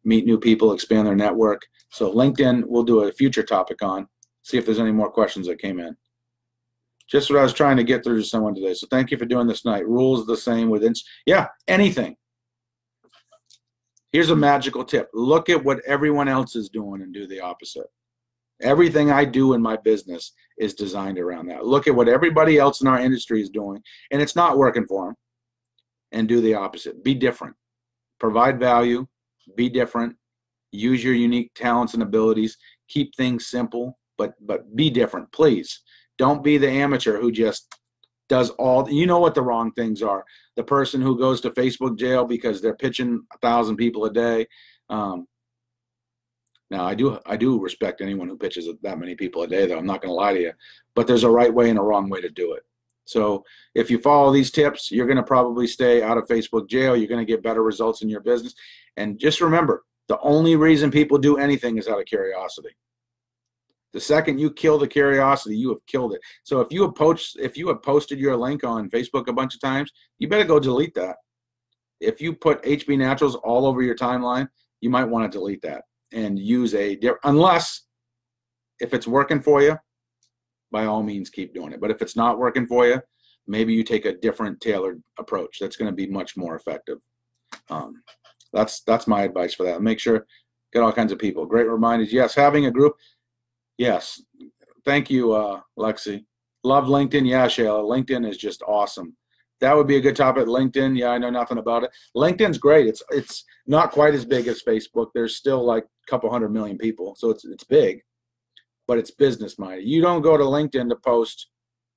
[0.05, 1.63] meet new people, expand their network.
[1.91, 4.07] So LinkedIn, we'll do a future topic on.
[4.43, 5.97] See if there's any more questions that came in.
[7.09, 8.73] Just what I was trying to get through to someone today.
[8.75, 9.87] So thank you for doing this night.
[9.87, 12.17] Rules the same with ins- yeah, anything.
[14.13, 15.09] Here's a magical tip.
[15.13, 17.87] Look at what everyone else is doing and do the opposite.
[18.63, 21.65] Everything I do in my business is designed around that.
[21.65, 25.07] Look at what everybody else in our industry is doing, and it's not working for
[25.07, 25.15] them,
[26.13, 27.03] and do the opposite.
[27.03, 27.57] Be different.
[28.19, 29.07] Provide value,
[29.57, 30.17] be different,
[30.73, 32.57] use your unique talents and abilities,
[32.89, 35.81] keep things simple, but but be different, please.
[36.19, 37.75] Don't be the amateur who just
[38.29, 40.25] does all you know what the wrong things are.
[40.57, 44.47] The person who goes to Facebook jail because they're pitching a thousand people a day.
[44.89, 45.27] Um,
[46.71, 49.79] now I do I do respect anyone who pitches that many people a day, though.
[49.79, 50.53] I'm not going to lie to you,
[50.95, 52.63] but there's a right way and a wrong way to do it.
[53.11, 53.45] So
[53.75, 56.97] if you follow these tips, you're going to probably stay out of Facebook jail.
[56.97, 58.55] You're going to get better results in your business.
[58.97, 62.71] And just remember, the only reason people do anything is out of curiosity.
[63.93, 66.21] The second you kill the curiosity, you have killed it.
[66.45, 69.55] So if you have post, if you have posted your link on Facebook a bunch
[69.55, 71.17] of times, you better go delete that.
[72.01, 74.49] If you put HB Naturals all over your timeline,
[74.81, 77.83] you might want to delete that and use a unless
[78.79, 79.77] if it's working for you,
[80.71, 81.81] by all means keep doing it.
[81.81, 83.01] But if it's not working for you,
[83.47, 85.59] maybe you take a different tailored approach.
[85.61, 86.99] That's going to be much more effective.
[87.69, 88.03] Um,
[88.53, 89.83] that's that's my advice for that.
[89.83, 90.27] Make sure
[90.73, 91.47] get all kinds of people.
[91.47, 92.13] Great reminders.
[92.13, 92.95] Yes, having a group.
[93.79, 94.21] Yes,
[94.85, 96.25] thank you, uh, Lexi.
[96.65, 97.29] Love LinkedIn.
[97.29, 97.83] Yeah, Shayla.
[97.83, 99.17] LinkedIn is just awesome.
[99.61, 100.47] That would be a good topic.
[100.47, 100.99] LinkedIn.
[100.99, 101.91] Yeah, I know nothing about it.
[102.17, 102.87] LinkedIn's great.
[102.87, 105.09] It's it's not quite as big as Facebook.
[105.15, 108.01] There's still like a couple hundred million people, so it's it's big
[108.91, 109.87] but it's business minded.
[109.87, 111.51] You don't go to LinkedIn to post,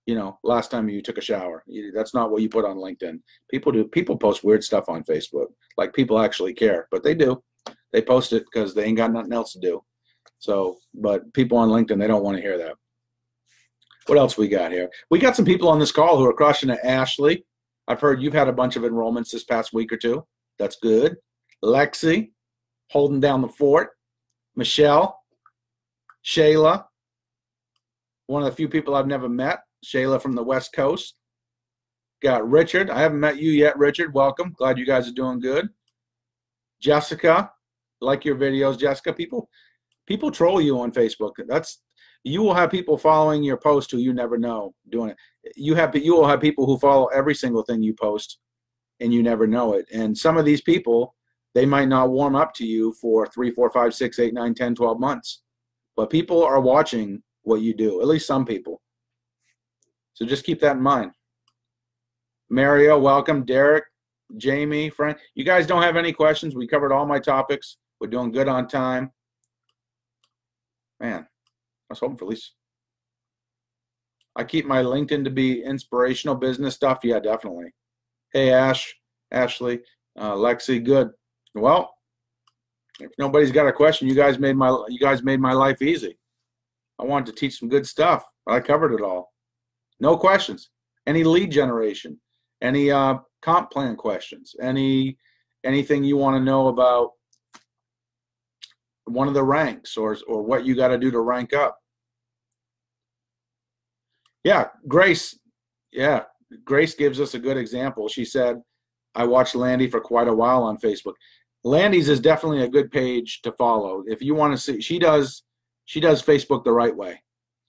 [0.06, 1.64] you know, last time you took a shower.
[1.92, 3.20] That's not what you put on LinkedIn.
[3.50, 3.86] People do.
[3.86, 5.48] People post weird stuff on Facebook.
[5.76, 7.42] Like people actually care, but they do.
[7.94, 9.84] They post it because they ain't got nothing else to do.
[10.38, 12.76] So, but people on LinkedIn, they don't want to hear that.
[14.06, 14.88] What else we got here?
[15.10, 16.80] We got some people on this call who are crushing it.
[16.84, 17.44] Ashley,
[17.88, 20.28] I've heard you've had a bunch of enrollments this past week or two.
[20.60, 21.16] That's good.
[21.66, 22.34] Lexi,
[22.92, 23.90] holding down the fort.
[24.56, 25.23] Michelle,
[26.26, 26.86] Shayla,
[28.28, 29.60] one of the few people I've never met.
[29.86, 31.16] Shayla from the West Coast.
[32.22, 32.90] Got Richard.
[32.90, 34.14] I haven't met you yet, Richard.
[34.14, 34.56] Welcome.
[34.58, 35.68] Glad you guys are doing good.
[36.82, 37.52] Jessica,
[38.00, 39.12] like your videos, Jessica.
[39.12, 39.50] People,
[40.08, 41.32] people troll you on Facebook.
[41.48, 41.82] That's
[42.24, 45.18] you will have people following your post who you never know doing it.
[45.58, 48.40] You have you will have people who follow every single thing you post,
[49.02, 49.86] and you never know it.
[49.94, 51.16] And some of these people,
[51.54, 54.74] they might not warm up to you for three, four, five, six, eight, nine, ten,
[54.74, 55.43] twelve months,
[55.96, 58.02] but people are watching what you do.
[58.02, 58.82] At least some people.
[60.14, 61.12] So just keep that in mind.
[62.50, 63.46] Mario, welcome.
[63.46, 63.86] Derek,
[64.38, 65.18] Jamie, Frank.
[65.36, 66.56] You guys don't have any questions.
[66.56, 67.78] We covered all my topics.
[68.00, 69.12] We're doing good on time.
[71.00, 71.26] Man, I
[71.90, 72.54] was hoping for at least.
[74.36, 77.00] I keep my LinkedIn to be inspirational business stuff.
[77.04, 77.72] Yeah, definitely.
[78.34, 78.94] Hey, Ash,
[79.32, 79.82] Ashley,
[80.18, 81.12] uh, Lexi, good.
[81.54, 81.94] Well,
[83.04, 86.18] if nobody's got a question, you guys made my you guys made my life easy.
[87.00, 88.26] I wanted to teach some good stuff.
[88.48, 89.32] I covered it all.
[90.00, 90.70] No questions.
[91.06, 92.20] Any lead generation?
[92.62, 94.56] Any uh, comp plan questions?
[94.62, 95.18] Any
[95.64, 97.12] anything you want to know about
[99.06, 101.78] one of the ranks or or what you got to do to rank up?
[104.44, 105.38] Yeah, Grace.
[105.92, 106.24] Yeah,
[106.64, 108.08] Grace gives us a good example.
[108.08, 108.62] She said,
[109.16, 111.14] "I watched Landy for quite a while on Facebook."
[111.64, 114.82] Landy's is definitely a good page to follow if you want to see.
[114.82, 115.44] She does
[115.86, 117.22] she does Facebook the right way.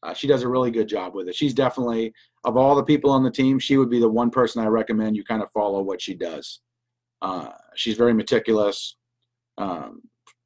[0.03, 1.35] Uh, she does a really good job with it.
[1.35, 2.13] She's definitely
[2.45, 5.17] of all the people on the team, she would be the one person I recommend
[5.17, 6.61] you kind of follow what she does.
[7.23, 8.97] Uh, she's very meticulous.
[9.57, 10.03] Um,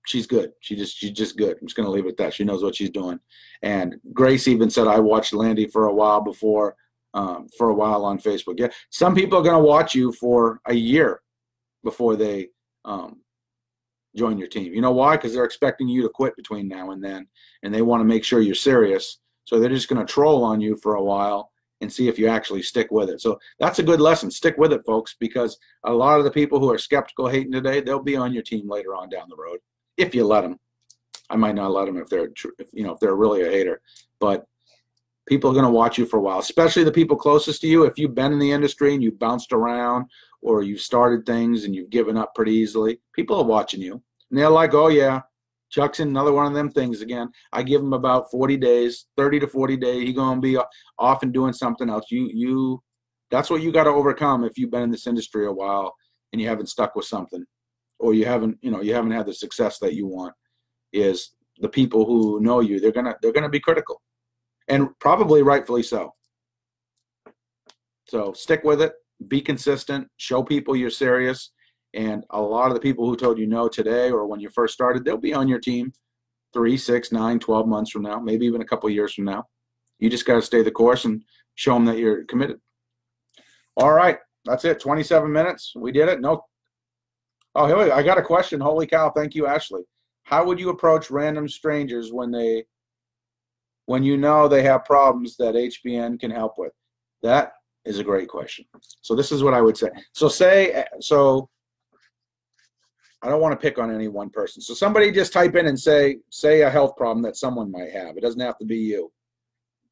[0.07, 0.53] she's good.
[0.61, 1.59] She just she's just good.
[1.61, 2.35] I'm just gonna leave it at that.
[2.35, 3.19] She knows what she's doing.
[3.63, 6.77] And Grace even said I watched Landy for a while before
[7.15, 8.59] um, for a while on Facebook.
[8.59, 11.21] Yeah, some people are gonna watch you for a year
[11.83, 12.49] before they
[12.85, 13.21] um,
[14.19, 14.75] join your team.
[14.75, 15.17] You know why?
[15.17, 17.27] Because they're expecting you to quit between now and then,
[17.63, 19.19] and they want to make sure you're serious.
[19.45, 21.51] So they're just going to troll on you for a while
[21.81, 23.21] and see if you actually stick with it.
[23.21, 24.31] So that's a good lesson.
[24.31, 27.81] Stick with it, folks, because a lot of the people who are skeptical, hating today,
[27.81, 29.61] they'll be on your team later on down the road
[29.97, 30.59] if you let them.
[31.31, 33.81] I might not let them if they're, if, you know, if they're really a hater,
[34.19, 34.47] but
[35.29, 37.85] people are going to watch you for a while, especially the people closest to you.
[37.85, 40.07] If you've been in the industry and you've bounced around
[40.41, 44.03] or you've started things and you've given up pretty easily, people are watching you.
[44.31, 45.23] And they're like, oh, yeah,
[45.71, 47.31] Chuck's in another one of them things again.
[47.53, 50.07] I give him about 40 days, 30 to 40 days.
[50.07, 50.59] He going to be
[50.99, 52.07] off and doing something else.
[52.11, 52.83] You, you,
[53.31, 55.95] that's what you got to overcome if you've been in this industry a while
[56.33, 57.45] and you haven't stuck with something
[57.99, 60.35] or you haven't, you know, you haven't had the success that you want
[60.93, 64.01] is the people who know you, they're going to, they're going to be critical
[64.69, 66.15] and probably rightfully so.
[68.07, 68.93] So stick with it,
[69.27, 71.53] be consistent, show people you're serious.
[71.95, 74.75] And a lot of the people who told you no today or when you first
[74.75, 75.93] started, they'll be on your team
[76.53, 79.45] three, six, nine, 12 months from now, maybe even a couple years from now.
[79.99, 81.23] You just got to stay the course and
[81.55, 82.61] show them that you're committed.
[83.77, 84.19] All right.
[84.45, 84.81] That's it.
[84.81, 85.73] 27 minutes.
[85.77, 86.21] We did it.
[86.21, 86.45] No.
[87.55, 87.93] Oh, here we go.
[87.93, 88.61] I got a question.
[88.61, 89.11] Holy cow.
[89.11, 89.83] Thank you, Ashley.
[90.25, 92.65] How would you approach random strangers when they
[93.87, 96.73] when you know they have problems that HBN can help with?
[97.23, 97.53] That
[97.85, 98.67] is a great question.
[99.01, 99.89] So this is what I would say.
[100.13, 101.49] So say so
[103.23, 104.63] I don't want to pick on any one person.
[104.63, 108.17] So somebody just type in and say say a health problem that someone might have.
[108.17, 109.13] It doesn't have to be you.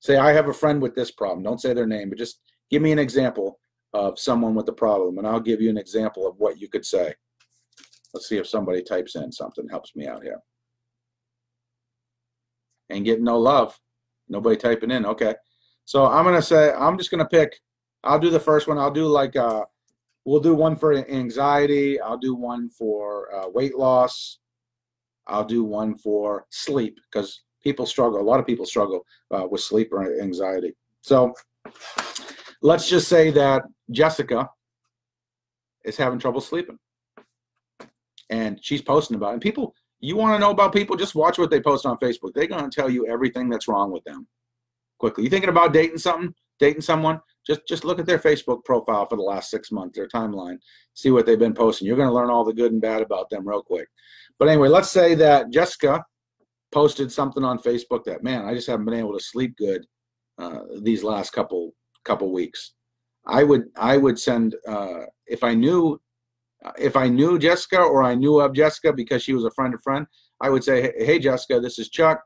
[0.01, 1.43] Say I have a friend with this problem.
[1.43, 3.59] Don't say their name, but just give me an example
[3.95, 6.85] of someone with a problem and I'll give you an example of what you could
[6.85, 7.15] say.
[8.13, 10.39] Let's see if somebody types in something helps me out here.
[12.91, 13.79] And get no love.
[14.29, 15.05] Nobody typing in.
[15.05, 15.35] Okay.
[15.85, 17.61] So I'm going to say, I'm just going to pick,
[18.05, 18.79] I'll do the first one.
[18.79, 19.65] I'll do like, uh,
[20.27, 21.99] we'll do one for anxiety.
[22.01, 24.41] I'll do one for uh, weight loss.
[25.27, 28.21] I'll do one for sleep because people struggle.
[28.21, 30.75] A lot of people struggle uh, with sleep or anxiety.
[31.01, 31.33] So
[32.61, 34.51] let's just say that Jessica
[35.85, 36.79] is having trouble sleeping
[38.29, 39.35] and she's posting about it.
[39.35, 42.35] And people, you want to know about people, just watch what they post on Facebook.
[42.35, 44.27] They're going to tell you everything that's wrong with them
[44.99, 45.25] quickly.
[45.25, 47.21] You thinking about dating something, dating someone?
[47.47, 50.59] Just just look at their Facebook profile for the last six months, their timeline,
[50.95, 51.87] see what they've been posting.
[51.87, 53.89] You're going to learn all the good and bad about them real quick.
[54.39, 56.05] But anyway, let's say that Jessica
[56.73, 59.87] posted something on Facebook that man, I just haven't been able to sleep good
[60.39, 61.73] uh, these last couple
[62.05, 62.75] couple weeks.
[63.27, 66.01] I would I would send uh, if I knew
[66.79, 69.83] if I knew Jessica or I knew of Jessica because she was a friend of
[69.83, 70.07] friend,
[70.41, 72.21] I would say, hey, Jessica, this is Chuck.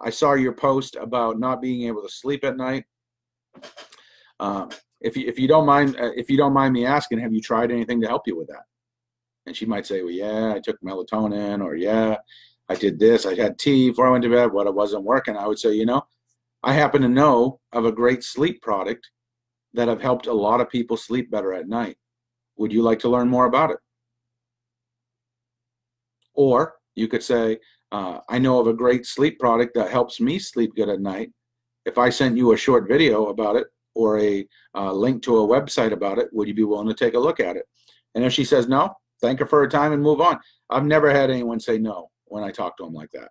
[0.00, 2.84] I saw your post about not being able to sleep at night.
[4.42, 7.32] Um, if you, if you don't mind uh, if you don't mind me asking, have
[7.32, 8.64] you tried anything to help you with that?
[9.46, 12.16] And she might say, well, yeah, I took melatonin, or yeah,
[12.68, 13.24] I did this.
[13.24, 14.52] I had tea before I went to bed.
[14.52, 16.02] What it wasn't working, I would say, you know,
[16.64, 19.08] I happen to know of a great sleep product
[19.74, 21.96] that have helped a lot of people sleep better at night.
[22.56, 23.78] Would you like to learn more about it?
[26.34, 27.58] Or you could say,
[27.92, 31.30] uh, I know of a great sleep product that helps me sleep good at night.
[31.84, 35.46] If I sent you a short video about it or a uh, link to a
[35.46, 37.66] website about it, would you be willing to take a look at it?
[38.14, 40.38] And if she says no, thank her for her time and move on.
[40.70, 43.28] I've never had anyone say no when I talk to them like that.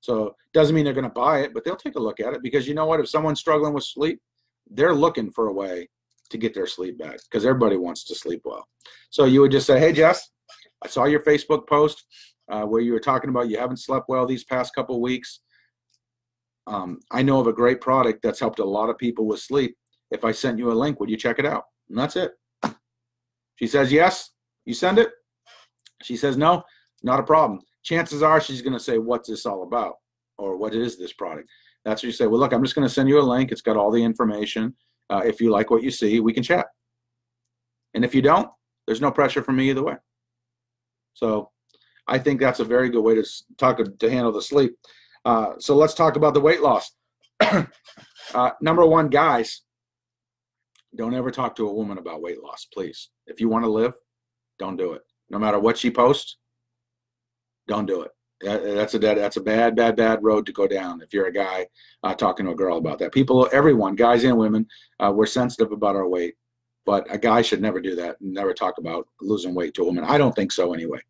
[0.00, 2.42] So doesn't mean they're going to buy it, but they'll take a look at it
[2.42, 3.00] because you know what?
[3.00, 4.20] If someone's struggling with sleep,
[4.70, 5.88] they're looking for a way
[6.30, 8.66] to get their sleep back because everybody wants to sleep well.
[9.10, 10.30] So you would just say, "Hey, Jess,
[10.84, 12.04] I saw your Facebook post
[12.48, 15.40] uh, where you were talking about you haven't slept well these past couple weeks.
[16.66, 19.76] Um, I know of a great product that's helped a lot of people with sleep.
[20.10, 22.32] If I sent you a link, would you check it out?" And that's it.
[23.56, 24.30] She says yes.
[24.64, 25.10] You send it.
[26.02, 26.62] She says no.
[27.02, 27.60] Not a problem.
[27.82, 29.94] Chances are she's going to say, "What's this all about?"
[30.36, 31.48] or "What is this product?"
[31.84, 32.26] That's what you say.
[32.26, 33.50] Well, look, I'm just going to send you a link.
[33.50, 34.74] It's got all the information.
[35.10, 36.66] Uh, if you like what you see, we can chat.
[37.94, 38.50] And if you don't,
[38.86, 39.96] there's no pressure from me either way.
[41.14, 41.50] So
[42.06, 43.24] I think that's a very good way to
[43.56, 44.76] talk to handle the sleep.
[45.24, 46.92] Uh, so let's talk about the weight loss.
[47.40, 49.62] uh, number one, guys,
[50.96, 53.10] don't ever talk to a woman about weight loss, please.
[53.26, 53.94] If you want to live,
[54.58, 55.02] don't do it.
[55.30, 56.38] No matter what she posts,
[57.66, 58.10] don't do it.
[58.40, 61.02] That's a that's a bad, bad, bad road to go down.
[61.02, 61.66] If you're a guy
[62.04, 64.66] uh, talking to a girl about that, people, everyone, guys and women,
[65.00, 66.36] uh, we're sensitive about our weight,
[66.86, 68.16] but a guy should never do that.
[68.20, 70.04] Never talk about losing weight to a woman.
[70.04, 71.00] I don't think so anyway.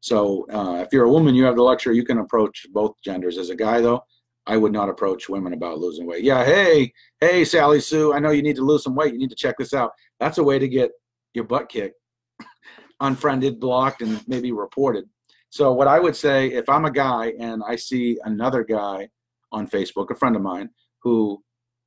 [0.00, 1.94] So uh, if you're a woman, you have the luxury.
[1.94, 3.38] You can approach both genders.
[3.38, 4.02] As a guy, though,
[4.46, 6.24] I would not approach women about losing weight.
[6.24, 9.12] Yeah, hey, hey, Sally Sue, I know you need to lose some weight.
[9.12, 9.92] You need to check this out.
[10.18, 10.90] That's a way to get
[11.34, 11.96] your butt kicked,
[13.00, 15.04] unfriended, blocked, and maybe reported.
[15.50, 19.08] So what I would say, if I'm a guy and I see another guy
[19.52, 20.70] on Facebook, a friend of mine,
[21.02, 21.42] who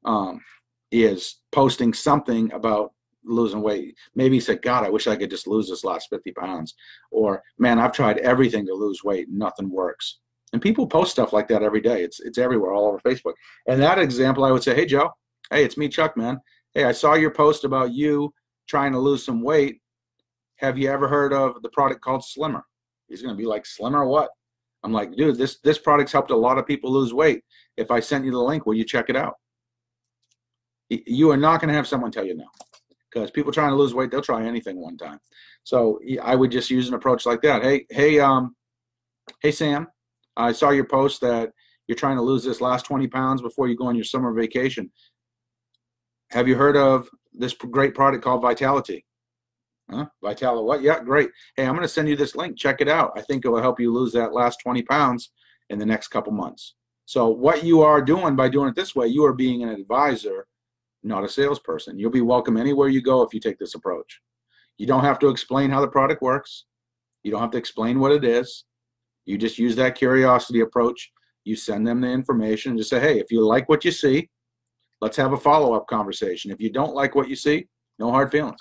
[0.05, 0.39] um,
[0.91, 2.91] is posting something about
[3.25, 6.31] losing weight, maybe he said, "God, I wish I could just lose this last 50
[6.33, 6.75] pounds,"
[7.11, 10.19] or "Man, I've tried everything to lose weight, nothing works."
[10.55, 12.01] And people post stuff like that every day.
[12.01, 13.33] It's it's everywhere, all over Facebook.
[13.67, 15.11] And that example, I would say, "Hey, Joe,
[15.51, 16.39] hey, it's me, Chuck, man.
[16.73, 18.33] Hey, I saw your post about you
[18.65, 19.81] trying to lose some weight.
[20.59, 22.63] Have you ever heard of the product called Slimmer?"
[23.09, 24.29] He's to be like, Slimmer what?
[24.81, 27.43] I'm like, dude, this this product's helped a lot of people lose weight.
[27.75, 29.33] If I sent you the link, will you check it out?
[30.89, 32.47] You are not to have someone tell you no,
[33.11, 35.19] because people trying to lose weight, they'll try anything one time.
[35.65, 37.61] So I would just use an approach like that.
[37.61, 38.55] Hey, hey, um,
[39.41, 39.87] hey, Sam,
[40.37, 41.51] I saw your post that
[41.87, 44.91] you're trying to lose this last 20 pounds before you go on your summer vacation.
[46.31, 49.05] Have you heard of this great product called Vitality?
[49.89, 50.07] Huh?
[50.23, 50.81] Vitala, what?
[50.81, 51.29] Yeah, great.
[51.55, 52.57] Hey, I'm going to send you this link.
[52.57, 53.11] Check it out.
[53.15, 55.31] I think it will help you lose that last 20 pounds
[55.69, 56.73] in the next couple months.
[57.05, 60.47] So, what you are doing by doing it this way, you are being an advisor,
[61.03, 61.99] not a salesperson.
[61.99, 64.21] You'll be welcome anywhere you go if you take this approach.
[64.77, 66.65] You don't have to explain how the product works,
[67.23, 68.65] you don't have to explain what it is.
[69.25, 71.11] You just use that curiosity approach.
[71.43, 74.29] You send them the information and just say, hey, if you like what you see,
[75.01, 76.51] let's have a follow up conversation.
[76.51, 77.67] If you don't like what you see,
[77.99, 78.59] no hard feelings.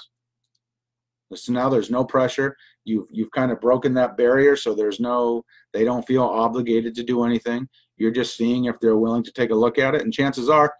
[1.35, 2.57] So now there's no pressure.
[2.85, 7.03] You've you've kind of broken that barrier, so there's no they don't feel obligated to
[7.03, 7.69] do anything.
[7.97, 10.73] You're just seeing if they're willing to take a look at it, and chances are.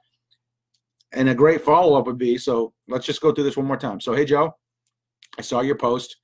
[1.13, 2.73] And a great follow up would be so.
[2.89, 4.01] Let's just go through this one more time.
[4.01, 4.55] So hey Joe,
[5.39, 6.17] I saw your post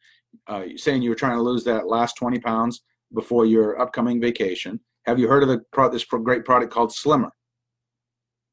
[0.47, 2.83] uh, saying you were trying to lose that last 20 pounds
[3.15, 4.81] before your upcoming vacation.
[5.07, 7.31] Have you heard of the this great product called Slimmer?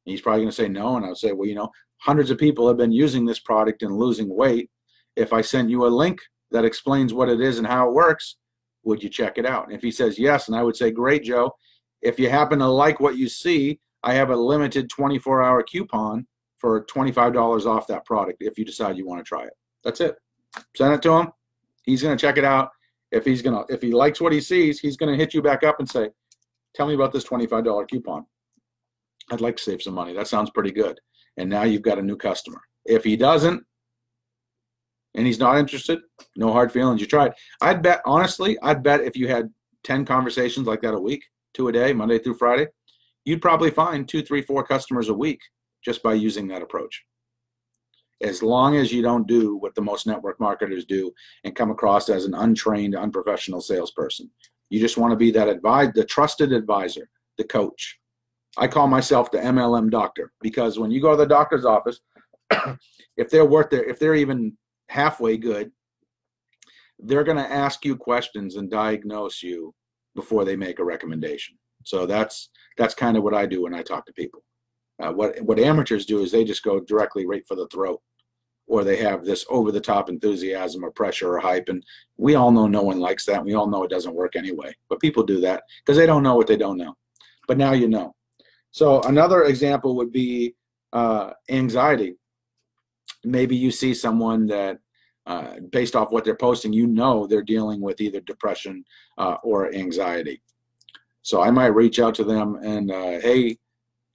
[0.05, 2.37] And he's probably going to say no, and I'll say, well, you know, hundreds of
[2.37, 4.69] people have been using this product and losing weight
[5.15, 6.19] if I sent you a link
[6.51, 8.37] that explains what it is and how it works,
[8.83, 9.65] would you check it out?
[9.65, 11.51] And if he says yes, and I would say, great, Joe.
[12.01, 16.27] If you happen to like what you see, I have a limited 24 hour coupon
[16.57, 19.53] for $25 off that product if you decide you want to try it.
[19.83, 20.15] That's it.
[20.75, 21.31] Send it to him.
[21.83, 22.69] He's going to check it out.
[23.11, 25.79] If he's to, if he likes what he sees, he's to hit you back up
[25.79, 26.09] and say,
[26.75, 28.25] tell me about this $25 coupon.
[29.31, 30.13] I'd like to save some money.
[30.13, 30.99] That sounds pretty good.
[31.37, 32.61] And now you've got a new customer.
[32.85, 33.63] If he doesn't,
[35.15, 35.99] and he's not interested,
[36.35, 37.01] no hard feelings.
[37.01, 37.33] You tried.
[37.61, 39.49] I'd bet, honestly, I'd bet if you had
[39.83, 42.67] 10 conversations like that a week, two a day, Monday through Friday,
[43.25, 45.41] you'd probably find two, three, four customers a week
[45.83, 47.03] just by using that approach.
[48.21, 51.11] As long as you don't do what the most network marketers do
[51.43, 54.29] and come across as an untrained, unprofessional salesperson.
[54.69, 57.99] You just want to be that advisor, the trusted advisor, the coach.
[58.57, 61.99] I call myself the MLM doctor because when you go to the doctor's office,
[63.17, 64.57] if they're worth their, if they're even
[64.89, 65.71] halfway good,
[66.99, 69.73] they're going to ask you questions and diagnose you
[70.15, 71.55] before they make a recommendation.
[71.83, 74.43] So that's that's kind of what I do when I talk to people.
[75.01, 78.01] Uh, what what amateurs do is they just go directly right for the throat,
[78.67, 81.83] or they have this over the top enthusiasm or pressure or hype, and
[82.17, 83.43] we all know no one likes that.
[83.43, 86.35] We all know it doesn't work anyway, but people do that because they don't know
[86.35, 86.95] what they don't know.
[87.47, 88.15] But now you know.
[88.71, 90.55] So another example would be
[90.93, 92.15] uh, anxiety.
[93.23, 94.79] Maybe you see someone that
[95.27, 98.83] uh, based off what they're posting, you know they're dealing with either depression
[99.17, 100.41] uh, or anxiety.
[101.21, 103.57] So I might reach out to them and, uh, hey,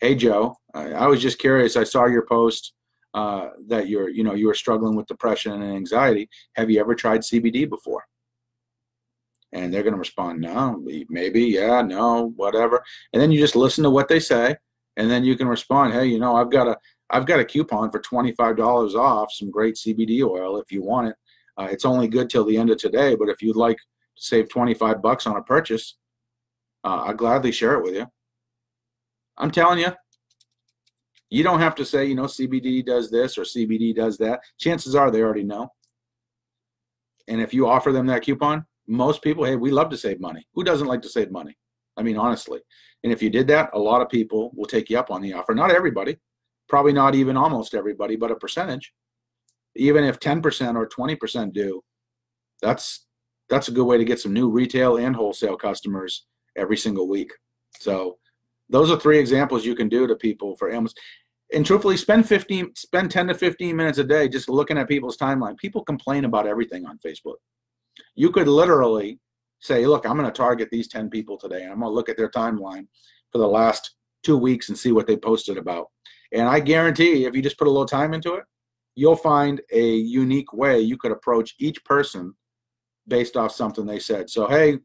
[0.03, 1.77] hey Joe, I, I, was just curious.
[1.77, 2.73] I saw your post
[3.15, 6.29] uh, that you're, you know, you were struggling with depression and anxiety.
[6.57, 8.05] Have you ever tried CBD before?
[9.53, 12.83] And they're going to respond, no, maybe, yeah, no, whatever.
[13.13, 14.57] And then you just listen to what they say,
[14.97, 16.77] and then you can respond, hey, you know, I've got a
[17.11, 21.17] I've got a coupon for $25 off some great CBD oil if you want it.
[21.59, 23.83] Uh, it's only good till the end of today, but if you'd like to
[24.17, 25.99] save 25 bucks on a purchase,
[26.85, 28.07] uh, I'll gladly share it with you.
[29.43, 29.93] I'm telling you,
[31.29, 34.41] you don't have to say, you know, CBD does this or CBD does that.
[34.59, 35.69] Chances are they already know.
[37.27, 40.47] And if you offer them that coupon, most people, hey, we love to save money.
[40.55, 41.57] Who doesn't like to save money?
[41.97, 42.61] I mean, honestly.
[43.03, 45.33] And if you did that, a lot of people will take you up on the
[45.33, 45.55] offer.
[45.57, 46.19] Not everybody,
[46.69, 48.93] probably not even almost everybody, but a percentage.
[49.75, 51.83] Even if 10% or 20% do,
[52.61, 53.07] that's
[53.49, 56.27] that's a good way to get some new retail and wholesale customers
[56.57, 57.33] every single week.
[57.81, 58.19] So
[58.73, 60.95] those are three examples you can do to people for Amazon.
[61.55, 65.19] And truthfully, spend 15, spend 10 to 15 minutes a day just looking at people's
[65.19, 65.57] timeline.
[65.59, 67.37] People complain about everything on Facebook.
[68.15, 69.21] You could literally
[69.61, 71.63] say, look, I'm going to target these 10 people today.
[71.63, 72.87] And I'm going to look at their timeline
[73.31, 75.89] for the last two weeks and see what they posted about.
[76.33, 78.45] And I guarantee if you just put a little time into it,
[78.95, 82.35] you'll find a unique way you could approach each person
[83.07, 84.31] based off something they said.
[84.31, 84.79] So, hey,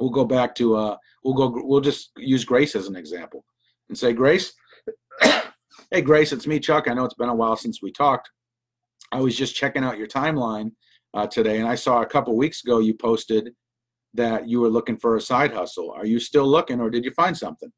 [0.00, 3.44] we'll go back to, uh, we'll go, we'll just use Grace as an example
[3.88, 4.52] and say, Grace,
[5.90, 6.88] hey, Grace, it's me, Chuck.
[6.88, 8.30] I know it's been a while since we talked.
[9.12, 10.72] I was just checking out your timeline
[11.14, 13.50] uh, today, and I saw a couple weeks ago you posted
[14.14, 15.90] that you were looking for a side hustle.
[15.90, 17.70] Are you still looking, or did you find something?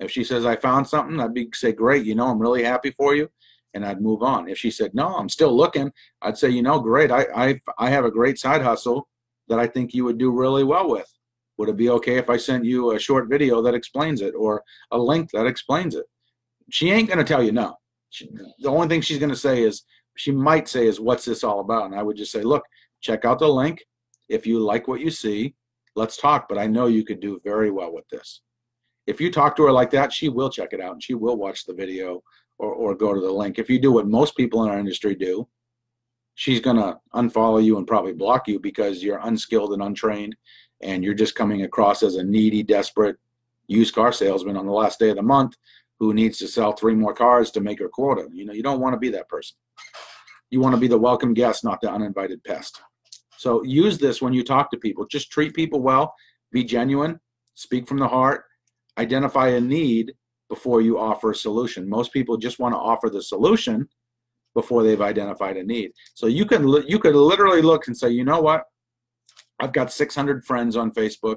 [0.00, 2.04] If she says I found something, I'd be say great.
[2.04, 3.28] You know, I'm really happy for you,
[3.74, 4.48] and I'd move on.
[4.48, 5.92] If she said no, I'm still looking,
[6.22, 7.10] I'd say you know, great.
[7.10, 9.08] I I I have a great side hustle
[9.48, 11.12] that I think you would do really well with.
[11.58, 14.62] Would it be okay if I sent you a short video that explains it or
[14.90, 16.06] a link that explains it?
[16.70, 17.76] She ain't gonna tell you no.
[18.10, 18.28] She,
[18.60, 19.82] the only thing she's gonna say is
[20.16, 22.64] she might say is what's this all about, and I would just say, look,
[23.00, 23.84] check out the link.
[24.28, 25.54] If you like what you see,
[25.94, 26.48] let's talk.
[26.48, 28.40] But I know you could do very well with this
[29.08, 31.38] if you talk to her like that, she will check it out and she will
[31.38, 32.22] watch the video
[32.58, 33.58] or, or go to the link.
[33.58, 35.48] If you do what most people in our industry do,
[36.34, 40.36] she's going to unfollow you and probably block you because you're unskilled and untrained
[40.80, 43.16] and you're just coming across as a needy, desperate
[43.66, 45.56] used car salesman on the last day of the month
[45.98, 48.28] who needs to sell three more cars to make her quota.
[48.32, 49.56] You know, you don't want to be that person.
[50.50, 52.80] You want to be the welcome guest, not the uninvited pest.
[53.36, 55.06] So use this when you talk to people.
[55.06, 56.14] Just treat people well,
[56.50, 57.20] be genuine,
[57.54, 58.44] speak from the heart,
[58.96, 60.14] identify a need
[60.48, 61.88] before you offer a solution.
[61.88, 63.88] Most people just want to offer the solution
[64.54, 65.92] before they've identified a need.
[66.14, 68.64] So you can you could literally look and say, you know what?
[69.60, 71.36] I've got 600 friends on Facebook.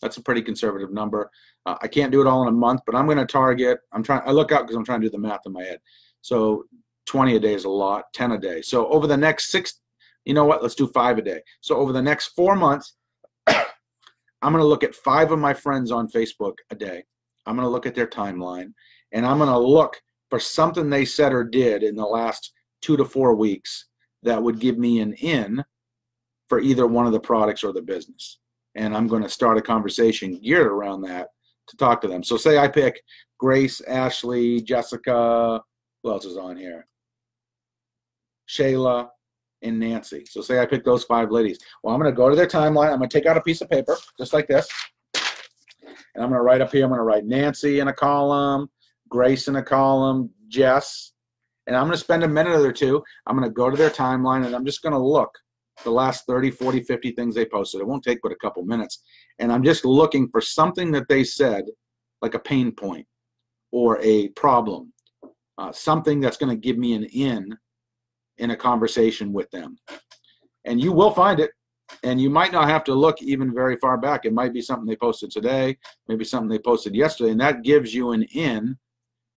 [0.00, 1.30] That's a pretty conservative number.
[1.66, 3.80] Uh, I can't do it all in a month, but I'm going to target.
[3.92, 4.22] I'm trying.
[4.24, 5.80] I look out because I'm trying to do the math in my head.
[6.20, 6.64] So
[7.06, 8.04] 20 a day is a lot.
[8.14, 8.62] 10 a day.
[8.62, 9.80] So over the next six,
[10.24, 10.62] you know what?
[10.62, 11.40] Let's do five a day.
[11.60, 12.94] So over the next four months,
[13.48, 17.04] I'm going to look at five of my friends on Facebook a day.
[17.46, 18.72] I'm going to look at their timeline
[19.12, 22.52] and I'm going to look for something they said or did in the last
[22.82, 23.86] two to four weeks
[24.22, 25.64] that would give me an in
[26.48, 28.38] for either one of the products or the business.
[28.74, 31.28] And I'm going to start a conversation geared around that
[31.68, 32.22] to talk to them.
[32.22, 33.02] So, say I pick
[33.38, 35.62] Grace, Ashley, Jessica,
[36.02, 36.86] who else is on here?
[38.48, 39.08] Shayla,
[39.62, 40.24] and Nancy.
[40.26, 41.58] So say I pick those five ladies.
[41.82, 42.92] Well, I'm going to go to their timeline.
[42.92, 44.68] I'm going to take out a piece of paper, just like this.
[46.14, 48.70] And I'm going to write up here, I'm going to write Nancy in a column,
[49.08, 51.12] Grace in a column, Jess.
[51.66, 53.02] And I'm going to spend a minute or two.
[53.26, 55.38] I'm going to go to their timeline and I'm just going to look
[55.84, 57.80] the last 30, 40, 50 things they posted.
[57.80, 59.02] It won't take but a couple minutes.
[59.38, 61.64] And I'm just looking for something that they said,
[62.22, 63.06] like a pain point
[63.70, 64.92] or a problem,
[65.58, 67.56] uh, something that's going to give me an in
[68.38, 69.76] in a conversation with them.
[70.64, 71.50] And you will find it.
[72.02, 74.24] And you might not have to look even very far back.
[74.24, 77.94] It might be something they posted today, maybe something they posted yesterday, and that gives
[77.94, 78.76] you an in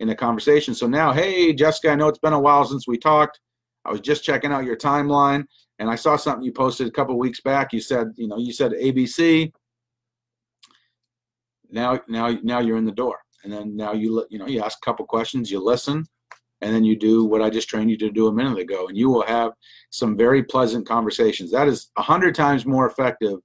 [0.01, 0.73] in a conversation.
[0.73, 3.39] So now, hey, Jessica, I know it's been a while since we talked.
[3.85, 5.45] I was just checking out your timeline,
[5.81, 7.73] and I saw something you posted a couple weeks back.
[7.73, 9.51] You said, you know, you said ABC.
[11.71, 14.77] now now now you're in the door and then now you you know you ask
[14.77, 16.05] a couple questions you listen
[16.61, 18.97] and then you do what i just trained you to do a minute ago and
[18.97, 19.53] you will have
[19.89, 23.39] some very pleasant conversations that is a hundred times more effective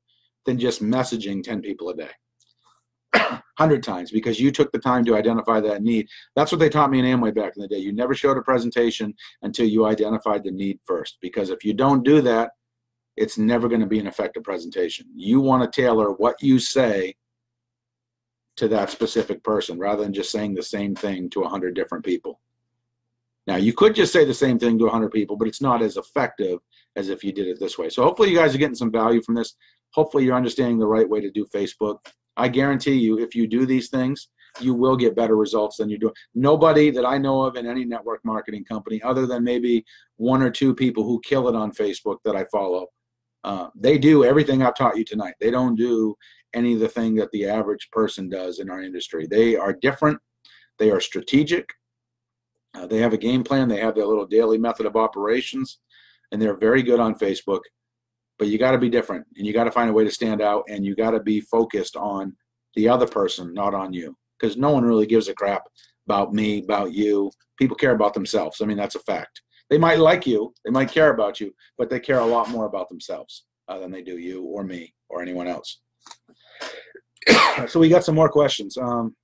[0.45, 5.17] than just messaging 10 people a day 100 times because you took the time to
[5.17, 7.93] identify that need that's what they taught me in amway back in the day you
[7.93, 12.21] never showed a presentation until you identified the need first because if you don't do
[12.21, 12.51] that
[13.17, 17.15] it's never going to be an effective presentation you want to tailor what you say
[18.57, 22.05] to that specific person rather than just saying the same thing to a 100 different
[22.05, 22.41] people.
[23.47, 25.83] Now, you could just say the same thing to a 100 people, but it's not
[25.83, 26.59] as effective
[26.97, 27.89] as if you did it this way.
[27.91, 29.55] So, hopefully, you guys are getting some value from this.
[29.93, 31.99] Hopefully, you're understanding the right way to do Facebook.
[32.37, 34.29] I guarantee you, if you do these things,
[34.61, 36.15] you will get better results than you're doing.
[36.35, 39.85] Nobody that I know of in any network marketing company, other than maybe
[40.17, 42.87] one or two people who kill it on Facebook that I follow,
[43.45, 45.35] uh, they do everything I've taught you tonight.
[45.41, 46.17] They don't do
[46.55, 49.27] any of the thing that the average person does in our industry.
[49.27, 50.19] They are different.
[50.79, 51.69] They are strategic.
[52.75, 53.69] Uh, they have a game plan.
[53.69, 55.79] They have their little daily method of operations,
[56.33, 57.61] and they're very good on Facebook.
[58.39, 60.43] But you got to be different, and you got to find a way to stand
[60.43, 62.37] out, and you got to be focused on
[62.75, 65.63] the other person, not on you, because no one really gives a crap
[66.07, 67.31] about me, about you.
[67.59, 68.61] People care about themselves.
[68.61, 69.41] I mean, that's a fact.
[69.71, 72.67] They might like you, they might care about you, but they care a lot more
[72.67, 75.81] about themselves uh, than they do you or me or anyone else.
[77.67, 78.77] so we got some more questions.
[78.77, 79.17] Um,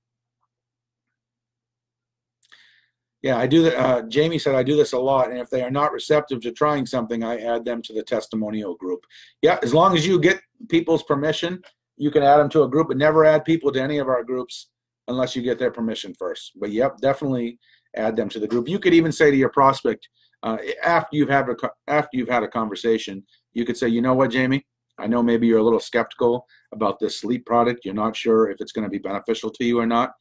[3.23, 3.79] yeah, I do that.
[3.79, 6.51] Uh, Jamie said I do this a lot, and if they are not receptive to
[6.51, 9.05] trying something, I add them to the testimonial group.
[9.41, 11.61] Yeah, as long as you get people's permission,
[11.95, 14.23] you can add them to a group, but never add people to any of our
[14.23, 14.69] groups
[15.07, 16.51] unless you get their permission first.
[16.59, 17.59] But yep, definitely
[17.95, 18.67] add them to the group.
[18.67, 20.09] You could even say to your prospect
[20.43, 21.55] uh, after you've had a
[21.87, 24.65] after you've had a conversation, you could say, you know what, Jamie,
[24.99, 27.85] I know maybe you're a little skeptical about this sleep product.
[27.85, 30.11] You're not sure if it's going to be beneficial to you or not.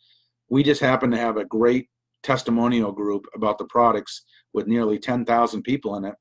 [0.48, 1.88] We just happen to have a great
[2.22, 6.14] testimonial group about the products with nearly 10,000 people in it.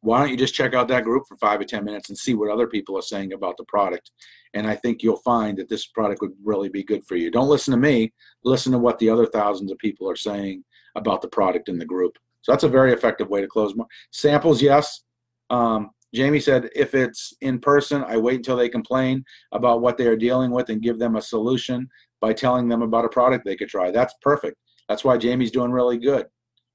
[0.00, 2.34] Why don't you just check out that group for five or 10 minutes and see
[2.34, 4.10] what other people are saying about the product?
[4.52, 7.30] And I think you'll find that this product would really be good for you.
[7.30, 8.12] Don't listen to me,
[8.44, 10.62] listen to what the other thousands of people are saying
[10.94, 12.18] about the product in the group.
[12.42, 13.74] So that's a very effective way to close.
[14.12, 15.02] Samples, yes.
[15.48, 20.06] Um, Jamie said if it's in person, I wait until they complain about what they
[20.06, 21.88] are dealing with and give them a solution
[22.20, 23.90] by telling them about a product they could try.
[23.90, 24.56] That's perfect.
[24.88, 26.26] That's why Jamie's doing really good.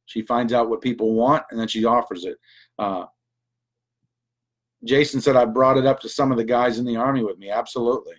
[0.05, 2.37] She finds out what people want and then she offers it.
[2.77, 3.05] Uh,
[4.83, 7.37] Jason said I brought it up to some of the guys in the army with
[7.37, 7.49] me.
[7.49, 8.15] Absolutely.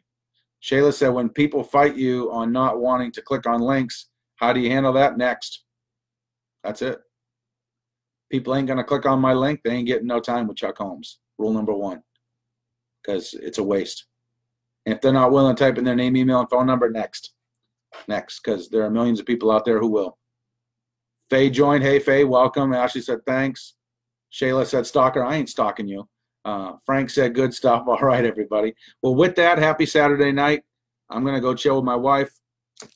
[0.62, 4.60] Shayla said when people fight you on not wanting to click on links, how do
[4.60, 5.64] you handle that next?
[6.62, 7.00] That's it.
[8.30, 9.60] People ain't gonna click on my link.
[9.64, 11.18] They ain't getting no time with Chuck Holmes.
[11.38, 12.02] Rule number one,
[13.02, 14.04] because it's a waste.
[14.84, 17.32] And if they're not willing to type in their name, email, and phone number, next,
[18.08, 20.18] next, because there are millions of people out there who will.
[21.28, 21.84] Faye joined.
[21.84, 22.72] Hey, Faye, welcome.
[22.72, 23.74] Ashley said thanks.
[24.32, 26.08] Shayla said, Stalker, I ain't stalking you.
[26.44, 27.84] Uh, Frank said, good stuff.
[27.86, 28.74] All right, everybody.
[29.02, 30.62] Well, with that, happy Saturday night.
[31.10, 32.30] I'm going to go chill with my wife,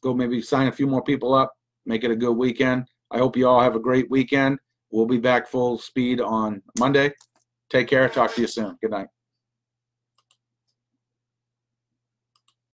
[0.03, 1.53] go maybe sign a few more people up,
[1.84, 2.86] make it a good weekend.
[3.11, 4.59] I hope you all have a great weekend.
[4.90, 7.12] We'll be back full speed on Monday.
[7.70, 8.09] Take care.
[8.09, 8.76] Talk to you soon.
[8.80, 9.09] Good night.